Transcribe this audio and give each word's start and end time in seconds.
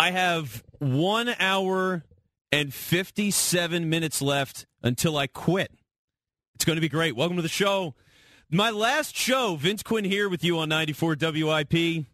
I 0.00 0.12
have 0.12 0.64
one 0.78 1.28
hour 1.38 2.04
and 2.50 2.72
57 2.72 3.86
minutes 3.86 4.22
left 4.22 4.64
until 4.82 5.18
I 5.18 5.26
quit. 5.26 5.70
It's 6.54 6.64
going 6.64 6.78
to 6.78 6.80
be 6.80 6.88
great. 6.88 7.14
Welcome 7.14 7.36
to 7.36 7.42
the 7.42 7.50
show. 7.50 7.94
My 8.50 8.70
last 8.70 9.14
show, 9.14 9.56
Vince 9.56 9.82
Quinn 9.82 10.06
here 10.06 10.30
with 10.30 10.42
you 10.42 10.58
on 10.58 10.70
94 10.70 11.18
WIP. 11.20 11.74
And 11.74 12.06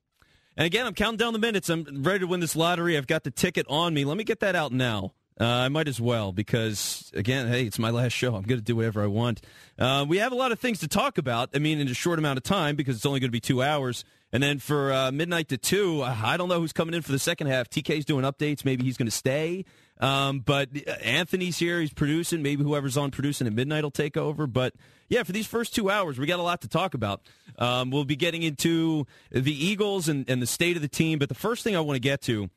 again, 0.67 0.85
I'm 0.85 0.95
counting 0.95 1.19
down 1.19 1.33
the 1.33 1.39
minutes. 1.39 1.69
I'm 1.69 2.03
ready 2.03 2.19
to 2.19 2.27
win 2.27 2.41
this 2.41 2.57
lottery. 2.57 2.97
I've 2.97 3.07
got 3.07 3.23
the 3.23 3.31
ticket 3.31 3.67
on 3.69 3.95
me. 3.95 4.05
Let 4.05 4.17
me 4.17 4.25
get 4.25 4.41
that 4.41 4.57
out 4.57 4.73
now. 4.73 5.13
Uh, 5.41 5.45
I 5.45 5.69
might 5.69 5.87
as 5.87 6.01
well 6.01 6.33
because, 6.33 7.13
again, 7.15 7.47
hey, 7.47 7.67
it's 7.67 7.79
my 7.79 7.91
last 7.91 8.15
show. 8.15 8.35
I'm 8.35 8.43
going 8.43 8.59
to 8.59 8.65
do 8.65 8.75
whatever 8.75 9.01
I 9.01 9.07
want. 9.07 9.43
Uh, 9.79 10.05
we 10.09 10.19
have 10.19 10.33
a 10.33 10.37
lot 10.37 10.51
of 10.51 10.59
things 10.59 10.81
to 10.81 10.89
talk 10.89 11.19
about. 11.19 11.51
I 11.55 11.61
mean, 11.61 11.79
in 11.79 11.87
a 11.87 11.95
short 11.95 12.19
amount 12.19 12.39
of 12.39 12.43
time 12.43 12.75
because 12.75 12.97
it's 12.97 13.07
only 13.07 13.21
going 13.21 13.29
to 13.29 13.33
be 13.33 13.39
two 13.39 13.63
hours. 13.63 14.05
And 14.33 14.43
then 14.43 14.59
for 14.59 14.93
uh, 14.93 15.13
midnight 15.13 15.49
to 15.49 15.57
two, 15.57 16.03
I 16.03 16.37
don't 16.37 16.49
know 16.49 16.61
who's 16.61 16.73
coming 16.73 16.95
in 16.95 17.03
for 17.03 17.13
the 17.13 17.19
second 17.19 17.47
half. 17.47 17.69
TK's 17.69 18.05
doing 18.05 18.25
updates. 18.25 18.65
Maybe 18.65 18.85
he's 18.85 18.97
going 18.97 19.07
to 19.07 19.13
stay. 19.13 19.65
Um, 19.99 20.41
but 20.41 20.69
Anthony's 21.03 21.59
here. 21.59 21.81
He's 21.81 21.93
producing. 21.93 22.43
Maybe 22.43 22.63
whoever's 22.63 22.97
on 22.97 23.11
producing 23.11 23.47
at 23.47 23.53
midnight 23.53 23.85
will 23.85 23.91
take 23.91 24.17
over. 24.17 24.47
But 24.47 24.75
yeah, 25.09 25.23
for 25.23 25.33
these 25.33 25.47
first 25.47 25.75
two 25.75 25.91
hours, 25.91 26.19
we 26.19 26.27
got 26.27 26.41
a 26.41 26.43
lot 26.43 26.61
to 26.63 26.69
talk 26.69 26.95
about. 26.95 27.23
Um, 27.59 27.91
we'll 27.91 28.05
be 28.05 28.17
getting 28.17 28.43
into 28.43 29.07
the 29.31 29.53
Eagles 29.53 30.09
and, 30.09 30.29
and 30.29 30.43
the 30.43 30.47
state 30.47 30.77
of 30.77 30.83
the 30.83 30.89
team. 30.89 31.19
But 31.19 31.29
the 31.29 31.35
first 31.35 31.63
thing 31.63 31.77
I 31.77 31.81
want 31.81 31.97
to 31.97 32.01
get 32.01 32.21
to 32.23 32.51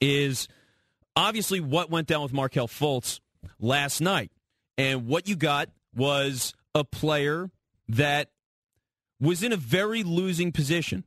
is 0.00 0.46
obviously 1.16 1.60
what 1.60 1.90
went 1.90 2.06
down 2.06 2.22
with 2.22 2.32
Markelle 2.32 2.68
Fultz 2.68 3.20
last 3.58 4.00
night. 4.00 4.30
And 4.78 5.06
what 5.06 5.26
you 5.26 5.36
got 5.36 5.68
was 5.94 6.54
a 6.74 6.84
player 6.84 7.50
that 7.88 8.30
was 9.22 9.42
in 9.42 9.52
a 9.52 9.56
very 9.56 10.02
losing 10.02 10.50
position. 10.52 11.04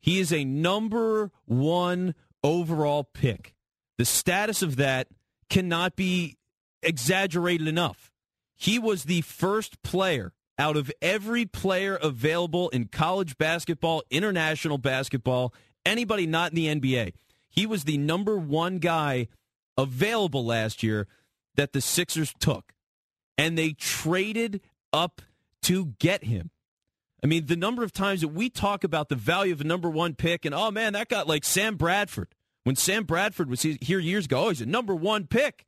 He 0.00 0.18
is 0.18 0.32
a 0.32 0.44
number 0.44 1.30
one 1.44 2.14
overall 2.42 3.04
pick. 3.04 3.54
The 3.98 4.04
status 4.04 4.62
of 4.62 4.76
that 4.76 5.08
cannot 5.50 5.96
be 5.96 6.38
exaggerated 6.82 7.68
enough. 7.68 8.10
He 8.56 8.78
was 8.78 9.04
the 9.04 9.20
first 9.20 9.82
player 9.82 10.32
out 10.58 10.76
of 10.76 10.90
every 11.02 11.44
player 11.44 11.96
available 11.96 12.70
in 12.70 12.86
college 12.86 13.36
basketball, 13.36 14.02
international 14.10 14.78
basketball, 14.78 15.52
anybody 15.84 16.26
not 16.26 16.52
in 16.52 16.56
the 16.56 16.80
NBA. 16.80 17.12
He 17.50 17.66
was 17.66 17.84
the 17.84 17.98
number 17.98 18.38
one 18.38 18.78
guy 18.78 19.28
available 19.76 20.44
last 20.44 20.82
year 20.82 21.06
that 21.54 21.72
the 21.74 21.82
Sixers 21.82 22.32
took. 22.40 22.72
And 23.36 23.58
they 23.58 23.72
traded 23.72 24.62
up 24.92 25.20
to 25.64 25.94
get 25.98 26.24
him. 26.24 26.50
I 27.22 27.26
mean, 27.26 27.46
the 27.46 27.56
number 27.56 27.82
of 27.82 27.92
times 27.92 28.20
that 28.20 28.28
we 28.28 28.50
talk 28.50 28.84
about 28.84 29.08
the 29.08 29.14
value 29.14 29.52
of 29.52 29.60
a 29.60 29.64
number 29.64 29.88
one 29.88 30.14
pick, 30.14 30.44
and 30.44 30.54
oh 30.54 30.70
man, 30.70 30.92
that 30.92 31.08
got 31.08 31.26
like 31.26 31.44
Sam 31.44 31.76
Bradford. 31.76 32.28
When 32.64 32.76
Sam 32.76 33.04
Bradford 33.04 33.48
was 33.48 33.62
here 33.62 33.98
years 33.98 34.24
ago, 34.24 34.46
oh, 34.46 34.48
he's 34.48 34.60
a 34.60 34.66
number 34.66 34.94
one 34.94 35.26
pick. 35.26 35.66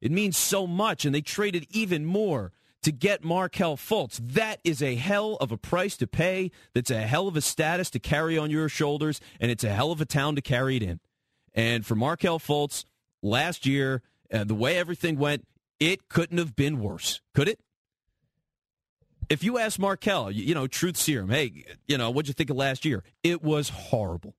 It 0.00 0.12
means 0.12 0.36
so 0.36 0.66
much, 0.66 1.04
and 1.04 1.14
they 1.14 1.20
traded 1.20 1.66
even 1.70 2.04
more 2.04 2.52
to 2.82 2.92
get 2.92 3.24
Markelle 3.24 3.76
Fultz. 3.76 4.20
That 4.22 4.60
is 4.62 4.80
a 4.80 4.94
hell 4.94 5.36
of 5.40 5.50
a 5.50 5.56
price 5.56 5.96
to 5.96 6.06
pay. 6.06 6.52
That's 6.72 6.90
a 6.90 7.00
hell 7.00 7.26
of 7.26 7.36
a 7.36 7.40
status 7.40 7.90
to 7.90 7.98
carry 7.98 8.38
on 8.38 8.50
your 8.50 8.68
shoulders, 8.68 9.20
and 9.40 9.50
it's 9.50 9.64
a 9.64 9.72
hell 9.72 9.90
of 9.90 10.00
a 10.00 10.04
town 10.04 10.36
to 10.36 10.40
carry 10.40 10.76
it 10.76 10.82
in. 10.82 11.00
And 11.52 11.84
for 11.84 11.96
Markelle 11.96 12.38
Fultz, 12.38 12.84
last 13.22 13.66
year, 13.66 14.02
uh, 14.32 14.44
the 14.44 14.54
way 14.54 14.76
everything 14.76 15.18
went, 15.18 15.46
it 15.80 16.08
couldn't 16.08 16.38
have 16.38 16.54
been 16.54 16.78
worse, 16.78 17.20
could 17.34 17.48
it? 17.48 17.60
If 19.28 19.42
you 19.42 19.58
ask 19.58 19.78
Markelle, 19.78 20.30
you, 20.30 20.44
you 20.44 20.54
know, 20.54 20.66
truth 20.66 20.96
serum, 20.96 21.30
hey, 21.30 21.64
you 21.88 21.98
know, 21.98 22.10
what'd 22.10 22.28
you 22.28 22.34
think 22.34 22.50
of 22.50 22.56
last 22.56 22.84
year? 22.84 23.02
It 23.22 23.42
was 23.42 23.68
horrible. 23.68 24.34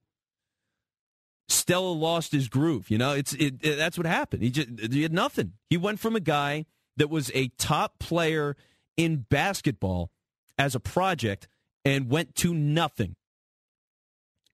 Stella 1.49 1.91
lost 1.91 2.31
his 2.31 2.49
groove. 2.49 2.89
You 2.89 2.97
know, 2.97 3.13
it's 3.13 3.33
it, 3.33 3.55
it, 3.61 3.77
that's 3.77 3.97
what 3.97 4.05
happened. 4.05 4.43
He 4.43 4.49
just 4.49 4.69
he 4.91 5.03
had 5.03 5.13
nothing. 5.13 5.53
He 5.69 5.77
went 5.77 5.99
from 5.99 6.15
a 6.15 6.19
guy 6.19 6.65
that 6.97 7.09
was 7.09 7.31
a 7.33 7.49
top 7.57 7.99
player 7.99 8.55
in 8.97 9.25
basketball 9.29 10.11
as 10.57 10.75
a 10.75 10.79
project 10.79 11.47
and 11.85 12.09
went 12.09 12.35
to 12.35 12.53
nothing. 12.53 13.15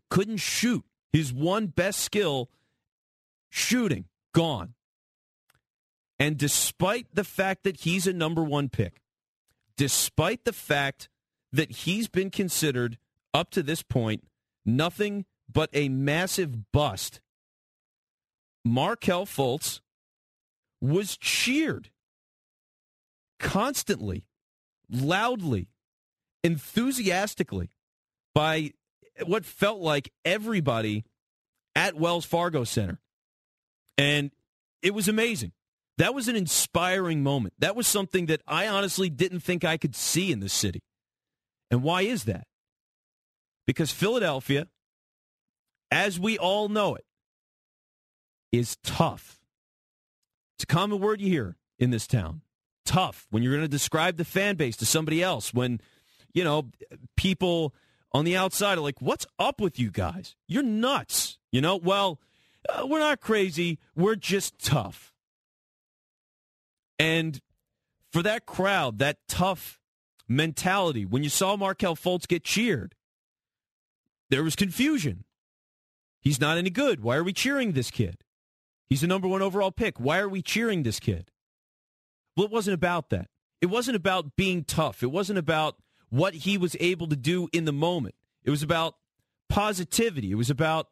Couldn't 0.10 0.38
shoot. 0.38 0.84
His 1.12 1.32
one 1.32 1.68
best 1.68 2.00
skill, 2.00 2.50
shooting, 3.50 4.06
gone. 4.34 4.74
And 6.20 6.38
despite 6.38 7.08
the 7.14 7.24
fact 7.24 7.64
that 7.64 7.82
he's 7.82 8.08
a 8.08 8.14
number 8.14 8.44
one 8.44 8.70
pick, 8.70 9.02
despite 9.78 10.46
the 10.46 10.54
fact 10.54 11.10
that 11.52 11.72
he's 11.72 12.08
been 12.08 12.30
considered 12.30 12.98
up 13.34 13.50
to 13.52 13.64
this 13.64 13.82
point 13.82 14.24
nothing 14.66 15.26
but 15.52 15.70
a 15.74 15.90
massive 15.90 16.72
bust, 16.72 17.22
Markelle 18.66 19.26
Fultz 19.26 19.82
was 20.82 21.18
cheered 21.18 21.90
constantly, 23.40 24.26
loudly, 24.90 25.70
enthusiastically 26.44 27.72
by 28.34 28.72
what 29.26 29.46
felt 29.46 29.80
like 29.80 30.12
everybody 30.26 31.06
at 31.76 31.96
Wells 31.96 32.26
Fargo 32.26 32.64
Center. 32.64 33.00
And 33.98 34.32
it 34.82 34.94
was 34.94 35.08
amazing. 35.08 35.52
That 35.98 36.16
was 36.16 36.28
an 36.28 36.36
inspiring 36.36 37.22
moment. 37.22 37.54
That 37.60 37.76
was 37.76 37.88
something 37.88 38.26
that 38.28 38.42
I 38.48 38.68
honestly 38.68 39.10
didn't 39.10 39.42
think 39.42 39.64
I 39.64 39.78
could 39.78 39.96
see 39.96 40.32
in 40.32 40.40
this 40.40 40.54
city. 40.54 40.82
And 41.70 41.84
why 41.84 42.02
is 42.02 42.24
that? 42.26 42.48
Because 43.66 43.92
Philadelphia, 43.92 44.68
as 45.92 46.20
we 46.20 46.38
all 46.38 46.68
know 46.68 46.96
it, 46.96 47.06
is 48.52 48.78
tough. 48.84 49.40
It's 50.58 50.64
a 50.64 50.68
common 50.68 51.00
word 51.00 51.22
you 51.22 51.30
hear 51.30 51.56
in 51.80 51.92
this 51.92 52.08
town. 52.08 52.42
Tough. 52.86 53.28
When 53.30 53.42
you're 53.42 53.54
going 53.54 53.64
to 53.64 53.68
describe 53.68 54.18
the 54.18 54.26
fan 54.26 54.56
base 54.56 54.76
to 54.78 54.86
somebody 54.86 55.24
else, 55.24 55.54
when, 55.54 55.80
you 56.34 56.44
know, 56.44 56.70
people 57.16 57.74
on 58.12 58.26
the 58.26 58.36
outside 58.36 58.78
are 58.78 58.82
like, 58.82 59.02
what's 59.02 59.26
up 59.40 59.62
with 59.62 59.80
you 59.80 59.90
guys? 59.90 60.36
You're 60.48 60.64
nuts. 60.64 61.38
You 61.52 61.62
know, 61.62 61.78
well, 61.78 62.20
uh, 62.68 62.86
we're 62.86 63.00
not 63.00 63.22
crazy. 63.22 63.80
We're 63.96 64.16
just 64.16 64.64
tough. 64.64 65.13
And 67.04 67.42
for 68.14 68.24
that 68.24 68.46
crowd, 68.46 69.00
that 69.00 69.18
tough 69.28 69.82
mentality, 70.26 71.06
when 71.06 71.22
you 71.22 71.28
saw 71.28 71.58
Markelle 71.58 71.98
Fultz 71.98 72.26
get 72.26 72.46
cheered, 72.46 72.96
there 74.30 74.42
was 74.42 74.56
confusion. 74.56 75.26
He's 76.22 76.40
not 76.40 76.58
any 76.58 76.70
good. 76.70 77.04
Why 77.04 77.18
are 77.18 77.24
we 77.24 77.34
cheering 77.34 77.74
this 77.74 77.92
kid? 77.92 78.24
He's 78.88 79.02
the 79.02 79.08
number 79.08 79.28
one 79.28 79.42
overall 79.42 79.70
pick. 79.70 80.00
Why 80.00 80.20
are 80.20 80.30
we 80.30 80.42
cheering 80.42 80.84
this 80.84 81.02
kid? 81.02 81.30
Well, 82.38 82.46
it 82.46 82.54
wasn't 82.54 82.76
about 82.76 83.10
that. 83.10 83.28
It 83.60 83.66
wasn't 83.66 83.98
about 83.98 84.38
being 84.38 84.64
tough. 84.64 85.04
It 85.04 85.12
wasn't 85.12 85.40
about 85.40 85.76
what 86.10 86.34
he 86.34 86.58
was 86.58 86.78
able 86.80 87.08
to 87.08 87.18
do 87.18 87.50
in 87.52 87.66
the 87.66 87.74
moment. 87.74 88.16
It 88.46 88.50
was 88.50 88.64
about 88.64 88.96
positivity. 89.50 90.32
It 90.32 90.36
was 90.36 90.50
about 90.50 90.88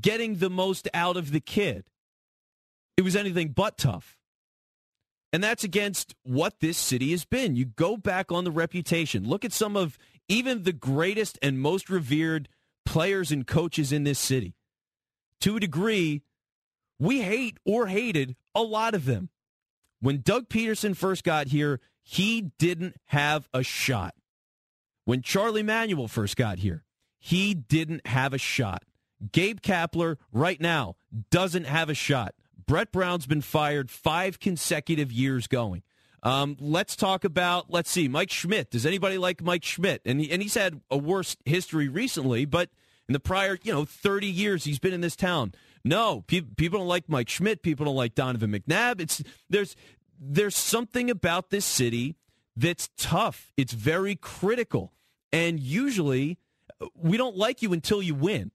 getting 0.00 0.36
the 0.36 0.48
most 0.48 0.88
out 0.94 1.16
of 1.16 1.32
the 1.32 1.40
kid. 1.40 1.86
It 2.96 3.02
was 3.02 3.16
anything 3.16 3.48
but 3.48 3.76
tough. 3.76 4.16
And 5.32 5.44
that's 5.44 5.64
against 5.64 6.14
what 6.24 6.60
this 6.60 6.76
city 6.76 7.12
has 7.12 7.24
been. 7.24 7.54
You 7.54 7.66
go 7.66 7.96
back 7.96 8.32
on 8.32 8.44
the 8.44 8.50
reputation. 8.50 9.28
Look 9.28 9.44
at 9.44 9.52
some 9.52 9.76
of 9.76 9.96
even 10.28 10.64
the 10.64 10.72
greatest 10.72 11.38
and 11.40 11.60
most 11.60 11.88
revered 11.88 12.48
players 12.84 13.30
and 13.30 13.46
coaches 13.46 13.92
in 13.92 14.04
this 14.04 14.18
city. 14.18 14.54
To 15.42 15.56
a 15.56 15.60
degree, 15.60 16.22
we 16.98 17.22
hate 17.22 17.58
or 17.64 17.86
hated 17.86 18.36
a 18.54 18.62
lot 18.62 18.94
of 18.94 19.04
them. 19.04 19.30
When 20.00 20.20
Doug 20.20 20.48
Pederson 20.48 20.96
first 20.96 21.24
got 21.24 21.48
here, 21.48 21.80
he 22.02 22.50
didn't 22.58 22.96
have 23.06 23.48
a 23.54 23.62
shot. 23.62 24.14
When 25.04 25.22
Charlie 25.22 25.62
Manuel 25.62 26.08
first 26.08 26.36
got 26.36 26.58
here, 26.58 26.84
he 27.18 27.54
didn't 27.54 28.06
have 28.06 28.32
a 28.32 28.38
shot. 28.38 28.84
Gabe 29.32 29.60
Kapler, 29.60 30.16
right 30.32 30.60
now, 30.60 30.96
doesn't 31.30 31.64
have 31.64 31.90
a 31.90 31.94
shot. 31.94 32.34
Brett 32.66 32.92
Brown's 32.92 33.26
been 33.26 33.40
fired 33.40 33.90
five 33.90 34.40
consecutive 34.40 35.12
years 35.12 35.46
going. 35.46 35.82
Um, 36.22 36.56
let's 36.60 36.96
talk 36.96 37.24
about, 37.24 37.70
let's 37.70 37.90
see, 37.90 38.06
Mike 38.06 38.30
Schmidt. 38.30 38.70
Does 38.70 38.84
anybody 38.84 39.16
like 39.16 39.42
Mike 39.42 39.64
Schmidt? 39.64 40.02
And, 40.04 40.20
he, 40.20 40.30
and 40.30 40.42
he's 40.42 40.54
had 40.54 40.80
a 40.90 40.98
worse 40.98 41.36
history 41.44 41.88
recently, 41.88 42.44
but 42.44 42.68
in 43.08 43.12
the 43.12 43.20
prior, 43.20 43.58
you 43.62 43.72
know, 43.72 43.84
30 43.84 44.26
years 44.26 44.64
he's 44.64 44.78
been 44.78 44.92
in 44.92 45.00
this 45.00 45.16
town. 45.16 45.52
No, 45.84 46.22
pe- 46.26 46.42
people 46.42 46.78
don't 46.78 46.88
like 46.88 47.08
Mike 47.08 47.28
Schmidt. 47.28 47.62
People 47.62 47.86
don't 47.86 47.96
like 47.96 48.14
Donovan 48.14 48.52
McNabb. 48.52 49.00
It's 49.00 49.22
there's 49.48 49.76
there's 50.20 50.56
something 50.56 51.10
about 51.10 51.50
this 51.50 51.64
city 51.64 52.16
that's 52.54 52.90
tough. 52.98 53.52
It's 53.56 53.72
very 53.72 54.14
critical, 54.14 54.92
and 55.32 55.58
usually 55.58 56.38
we 56.94 57.16
don't 57.16 57.36
like 57.36 57.62
you 57.62 57.72
until 57.72 58.02
you 58.02 58.14
win. 58.14 58.50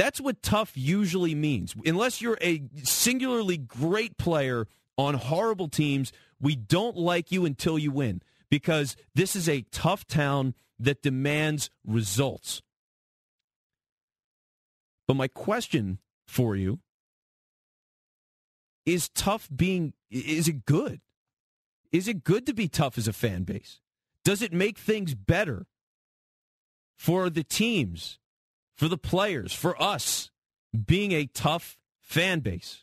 That's 0.00 0.18
what 0.18 0.42
tough 0.42 0.72
usually 0.76 1.34
means. 1.34 1.74
Unless 1.84 2.22
you're 2.22 2.38
a 2.40 2.62
singularly 2.84 3.58
great 3.58 4.16
player 4.16 4.66
on 4.96 5.12
horrible 5.12 5.68
teams, 5.68 6.10
we 6.40 6.56
don't 6.56 6.96
like 6.96 7.30
you 7.30 7.44
until 7.44 7.78
you 7.78 7.90
win 7.90 8.22
because 8.48 8.96
this 9.14 9.36
is 9.36 9.46
a 9.46 9.66
tough 9.70 10.06
town 10.06 10.54
that 10.78 11.02
demands 11.02 11.68
results. 11.84 12.62
But 15.06 15.18
my 15.18 15.28
question 15.28 15.98
for 16.26 16.56
you 16.56 16.78
is 18.86 19.10
tough 19.10 19.50
being 19.54 19.92
is 20.10 20.48
it 20.48 20.64
good? 20.64 21.02
Is 21.92 22.08
it 22.08 22.24
good 22.24 22.46
to 22.46 22.54
be 22.54 22.68
tough 22.68 22.96
as 22.96 23.06
a 23.06 23.12
fan 23.12 23.42
base? 23.42 23.80
Does 24.24 24.40
it 24.40 24.54
make 24.54 24.78
things 24.78 25.14
better 25.14 25.66
for 26.96 27.28
the 27.28 27.44
teams, 27.44 28.18
for 28.80 28.88
the 28.88 28.96
players, 28.96 29.52
for 29.52 29.80
us 29.80 30.30
being 30.86 31.12
a 31.12 31.26
tough 31.26 31.76
fan 32.00 32.40
base? 32.40 32.82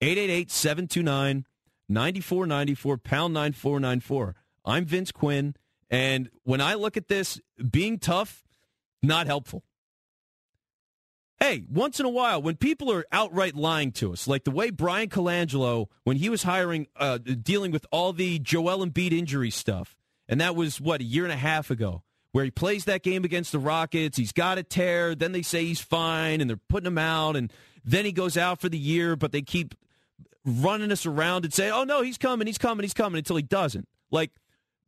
888 0.00 0.50
729 0.50 1.44
9494, 1.90 2.96
pound 2.96 3.34
9494. 3.34 4.36
I'm 4.64 4.86
Vince 4.86 5.12
Quinn. 5.12 5.54
And 5.90 6.30
when 6.44 6.62
I 6.62 6.74
look 6.74 6.96
at 6.96 7.08
this, 7.08 7.42
being 7.70 7.98
tough, 7.98 8.42
not 9.02 9.26
helpful. 9.26 9.64
Hey, 11.38 11.64
once 11.70 12.00
in 12.00 12.06
a 12.06 12.10
while, 12.10 12.40
when 12.40 12.56
people 12.56 12.90
are 12.90 13.04
outright 13.12 13.54
lying 13.54 13.92
to 13.92 14.14
us, 14.14 14.28
like 14.28 14.44
the 14.44 14.50
way 14.50 14.70
Bryan 14.70 15.10
Colangelo, 15.10 15.88
when 16.04 16.16
he 16.16 16.30
was 16.30 16.42
hiring, 16.42 16.86
uh, 16.96 17.18
dealing 17.18 17.70
with 17.70 17.84
all 17.92 18.14
the 18.14 18.38
Joel 18.38 18.84
Embiid 18.84 19.12
injury 19.12 19.50
stuff, 19.50 19.94
and 20.26 20.40
that 20.40 20.56
was, 20.56 20.80
what, 20.80 21.02
a 21.02 21.04
year 21.04 21.24
and 21.24 21.32
a 21.32 21.36
half 21.36 21.70
ago, 21.70 22.02
where 22.32 22.44
he 22.44 22.50
plays 22.50 22.84
that 22.84 23.02
game 23.02 23.24
against 23.24 23.52
the 23.52 23.58
Rockets, 23.58 24.18
he's 24.18 24.32
got 24.32 24.58
a 24.58 24.62
tear, 24.62 25.14
then 25.14 25.32
they 25.32 25.42
say 25.42 25.64
he's 25.64 25.80
fine, 25.80 26.40
and 26.40 26.48
they're 26.48 26.60
putting 26.68 26.86
him 26.86 26.98
out, 26.98 27.36
and 27.36 27.52
then 27.84 28.04
he 28.04 28.12
goes 28.12 28.36
out 28.36 28.60
for 28.60 28.68
the 28.68 28.78
year, 28.78 29.16
but 29.16 29.32
they 29.32 29.42
keep 29.42 29.74
running 30.44 30.92
us 30.92 31.06
around 31.06 31.44
and 31.44 31.54
say, 31.54 31.70
oh, 31.70 31.84
no, 31.84 32.02
he's 32.02 32.18
coming, 32.18 32.46
he's 32.46 32.58
coming, 32.58 32.84
he's 32.84 32.94
coming, 32.94 33.18
until 33.18 33.36
he 33.36 33.42
doesn't. 33.42 33.88
Like, 34.10 34.32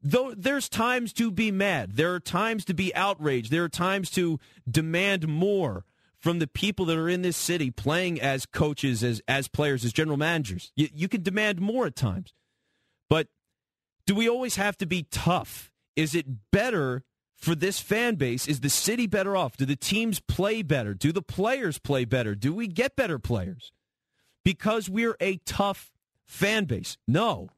though 0.02 0.34
there's 0.36 0.68
times 0.68 1.12
to 1.14 1.30
be 1.30 1.50
mad. 1.50 1.96
There 1.96 2.14
are 2.14 2.20
times 2.20 2.64
to 2.66 2.74
be 2.74 2.94
outraged. 2.94 3.50
There 3.50 3.64
are 3.64 3.68
times 3.68 4.10
to 4.10 4.38
demand 4.70 5.28
more 5.28 5.84
from 6.18 6.38
the 6.38 6.46
people 6.46 6.84
that 6.86 6.98
are 6.98 7.08
in 7.08 7.22
this 7.22 7.36
city 7.36 7.70
playing 7.70 8.20
as 8.20 8.46
coaches 8.46 9.02
as 9.02 9.22
as 9.26 9.48
players 9.48 9.84
as 9.84 9.92
general 9.92 10.16
managers. 10.16 10.72
You, 10.76 10.88
you 10.94 11.08
can 11.08 11.22
demand 11.22 11.60
more 11.60 11.86
at 11.86 11.96
times. 11.96 12.34
But 13.08 13.28
do 14.06 14.14
we 14.14 14.28
always 14.28 14.56
have 14.56 14.76
to 14.78 14.86
be 14.86 15.04
tough? 15.10 15.72
Is 15.96 16.14
it 16.14 16.26
better 16.50 17.04
for 17.40 17.54
this 17.54 17.80
fan 17.80 18.14
base 18.16 18.46
is 18.46 18.60
the 18.60 18.70
city 18.70 19.06
better 19.06 19.36
off 19.36 19.56
do 19.56 19.64
the 19.64 19.76
teams 19.76 20.20
play 20.20 20.62
better 20.62 20.94
do 20.94 21.12
the 21.12 21.22
players 21.22 21.78
play 21.78 22.04
better 22.04 22.34
do 22.34 22.52
we 22.52 22.66
get 22.66 22.96
better 22.96 23.18
players 23.18 23.72
because 24.44 24.88
we're 24.88 25.16
a 25.20 25.36
tough 25.38 25.90
fan 26.26 26.64
base 26.64 26.96
no 27.08 27.48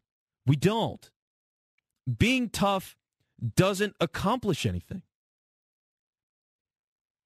we 0.47 0.57
don't 0.57 1.11
being 2.07 2.49
tough 2.49 2.97
doesn't 3.57 3.95
accomplish 4.01 4.67
anything. 4.67 5.03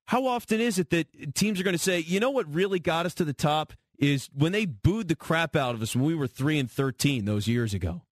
How 0.06 0.26
often 0.26 0.60
is 0.60 0.78
it 0.78 0.90
that 0.90 1.34
teams 1.34 1.60
are 1.60 1.64
going 1.64 1.74
to 1.74 1.82
say, 1.82 1.98
you 1.98 2.20
know 2.20 2.30
what 2.30 2.52
really 2.52 2.78
got 2.78 3.06
us 3.06 3.14
to 3.14 3.24
the 3.24 3.32
top 3.32 3.72
is 3.98 4.28
when 4.32 4.52
they 4.52 4.66
booed 4.66 5.08
the 5.08 5.16
crap 5.16 5.56
out 5.56 5.74
of 5.74 5.82
us 5.82 5.96
when 5.96 6.04
we 6.04 6.14
were 6.14 6.28
3 6.28 6.58
and 6.58 6.70
13 6.70 7.24
those 7.24 7.48
years 7.48 7.74
ago? 7.74 8.02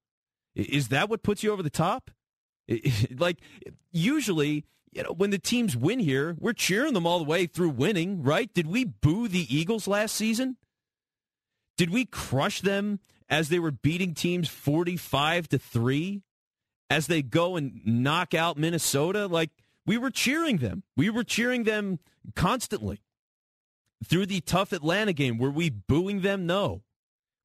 Is 0.57 0.89
that 0.89 1.09
what 1.09 1.23
puts 1.23 1.43
you 1.43 1.53
over 1.53 1.63
the 1.63 1.71
top? 1.71 2.11
like, 3.19 3.39
usually, 3.93 4.65
you 4.93 5.03
know, 5.03 5.13
when 5.13 5.31
the 5.31 5.39
teams 5.39 5.77
win 5.77 5.99
here, 5.99 6.37
we're 6.39 6.53
cheering 6.53 6.95
them 6.95 7.07
all 7.07 7.19
the 7.19 7.25
way 7.25 7.47
through 7.47 7.71
winning, 7.71 8.23
right? 8.23 8.53
Did 8.53 8.67
we 8.67 8.85
boo 8.85 9.29
the 9.29 9.55
Eagles 9.55 9.87
last 9.87 10.15
season? 10.15 10.57
Did 11.77 11.91
we 11.91 12.05
crush 12.05 12.61
them 12.61 13.01
as 13.29 13.49
they 13.49 13.59
were 13.59 13.73
beating 13.73 14.15
teams 14.15 14.49
45 14.49 15.49
to 15.49 15.59
3? 15.59 16.23
as 16.91 17.07
they 17.07 17.23
go 17.23 17.57
and 17.57 17.81
knock 17.85 18.35
out 18.35 18.57
Minnesota. 18.57 19.27
Like 19.27 19.51
we 19.87 19.99
were 19.99 20.11
cheering 20.11 20.59
them. 20.59 20.83
We 20.97 21.11
were 21.11 21.25
cheering 21.25 21.65
them 21.65 21.99
constantly. 22.35 23.01
Through 24.05 24.27
the 24.27 24.41
tough 24.41 24.73
Atlanta 24.73 25.13
game, 25.13 25.39
were 25.39 25.51
we 25.51 25.71
booing 25.71 26.21
them? 26.21 26.47
No. 26.47 26.83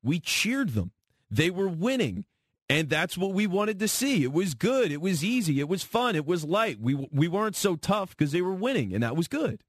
We 0.04 0.20
cheered 0.20 0.70
them. 0.70 0.92
They 1.32 1.50
were 1.50 1.68
winning. 1.68 2.26
And 2.70 2.88
that's 2.88 3.18
what 3.18 3.34
we 3.34 3.48
wanted 3.48 3.80
to 3.80 3.88
see. 3.88 4.24
It 4.24 4.32
was 4.32 4.54
good. 4.54 4.92
It 4.92 5.02
was 5.02 5.24
easy. 5.24 5.60
It 5.60 5.68
was 5.68 5.82
fun. 5.82 6.16
It 6.16 6.26
was 6.26 6.46
light. 6.46 6.80
We 6.80 6.94
we 7.12 7.28
weren't 7.28 7.56
so 7.56 7.76
tough 7.76 8.16
because 8.16 8.32
they 8.32 8.42
were 8.42 8.54
winning, 8.54 8.94
and 8.94 9.02
that 9.02 9.16
was 9.16 9.28
good. 9.28 9.64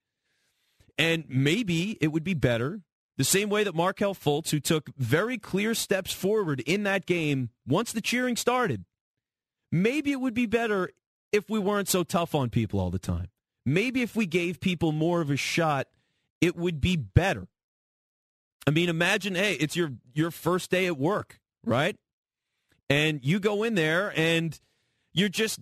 And 0.98 1.24
maybe 1.28 1.96
it 2.02 2.08
would 2.08 2.24
be 2.24 2.34
better 2.34 2.82
the 3.16 3.24
same 3.24 3.48
way 3.48 3.64
that 3.64 3.74
Markelle 3.74 4.14
Fultz, 4.14 4.50
who 4.50 4.60
took 4.60 4.90
very 4.96 5.38
clear 5.38 5.74
steps 5.74 6.12
forward 6.12 6.60
in 6.60 6.82
that 6.82 7.06
game 7.06 7.48
once 7.66 7.92
the 7.92 8.02
cheering 8.02 8.36
started, 8.36 8.84
Maybe 9.72 10.10
it 10.12 10.20
would 10.20 10.34
be 10.34 10.46
better 10.46 10.90
if 11.32 11.48
we 11.48 11.58
weren't 11.58 11.88
so 11.88 12.02
tough 12.02 12.34
on 12.34 12.50
people 12.50 12.80
all 12.80 12.90
the 12.90 12.98
time. 12.98 13.28
Maybe 13.64 14.02
if 14.02 14.16
we 14.16 14.26
gave 14.26 14.60
people 14.60 14.90
more 14.92 15.20
of 15.20 15.30
a 15.30 15.36
shot, 15.36 15.86
it 16.40 16.56
would 16.56 16.80
be 16.80 16.96
better. 16.96 17.46
I 18.66 18.70
mean, 18.70 18.88
imagine, 18.88 19.34
hey, 19.34 19.54
it's 19.54 19.76
your 19.76 19.92
your 20.12 20.30
first 20.30 20.70
day 20.70 20.86
at 20.86 20.98
work, 20.98 21.38
right? 21.64 21.96
And 22.90 23.20
you 23.24 23.38
go 23.38 23.62
in 23.62 23.76
there 23.76 24.12
and 24.16 24.58
you're 25.12 25.28
just 25.28 25.60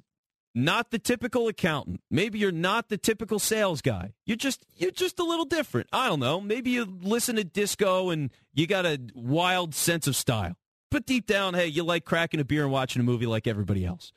not 0.54 0.90
the 0.90 0.98
typical 0.98 1.46
accountant. 1.46 2.00
Maybe 2.10 2.38
you're 2.38 2.50
not 2.50 2.88
the 2.88 2.96
typical 2.96 3.38
sales 3.38 3.82
guy. 3.82 4.14
You're 4.24 4.38
just 4.38 4.64
you're 4.74 4.90
just 4.90 5.18
a 5.20 5.24
little 5.24 5.44
different. 5.44 5.88
I 5.92 6.08
don't 6.08 6.20
know. 6.20 6.40
Maybe 6.40 6.70
you 6.70 6.84
listen 7.02 7.36
to 7.36 7.44
disco 7.44 8.10
and 8.10 8.30
you 8.54 8.66
got 8.66 8.86
a 8.86 8.98
wild 9.14 9.74
sense 9.74 10.06
of 10.06 10.16
style. 10.16 10.56
But 10.90 11.04
deep 11.04 11.26
down, 11.26 11.52
hey, 11.52 11.66
you 11.66 11.84
like 11.84 12.06
cracking 12.06 12.40
a 12.40 12.44
beer 12.44 12.62
and 12.62 12.72
watching 12.72 13.00
a 13.00 13.04
movie 13.04 13.26
like 13.26 13.46
everybody 13.46 13.84
else. 13.84 14.10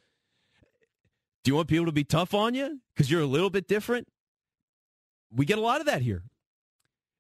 Do 1.44 1.52
you 1.52 1.56
want 1.56 1.68
people 1.68 1.88
to 1.88 1.92
be 1.92 2.04
tough 2.06 2.34
on 2.34 2.54
you 2.54 2.80
because 2.96 3.12
you're 3.12 3.22
a 3.22 3.26
little 3.26 3.50
bit 3.50 3.68
different? 3.68 4.08
We 5.36 5.46
get 5.46 5.58
a 5.58 5.62
lot 5.62 5.82
of 5.82 5.88
that 5.88 6.02
here. 6.02 6.24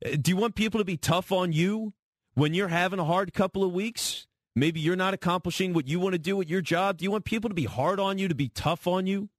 Uh, 0.05 0.15
do 0.21 0.31
you 0.31 0.37
want 0.37 0.55
people 0.55 0.79
to 0.79 0.85
be 0.85 0.97
tough 0.97 1.31
on 1.31 1.51
you 1.51 1.93
when 2.33 2.53
you're 2.53 2.69
having 2.69 2.99
a 2.99 3.05
hard 3.05 3.33
couple 3.33 3.63
of 3.63 3.73
weeks? 3.73 4.27
Maybe 4.55 4.79
you're 4.79 4.95
not 4.95 5.13
accomplishing 5.13 5.73
what 5.73 5.87
you 5.87 5.99
want 5.99 6.13
to 6.13 6.19
do 6.19 6.41
at 6.41 6.49
your 6.49 6.61
job. 6.61 6.97
Do 6.97 7.03
you 7.03 7.11
want 7.11 7.25
people 7.25 7.49
to 7.49 7.53
be 7.53 7.65
hard 7.65 7.99
on 7.99 8.17
you, 8.17 8.27
to 8.27 8.35
be 8.35 8.49
tough 8.49 8.85
on 8.87 9.07
you? 9.07 9.29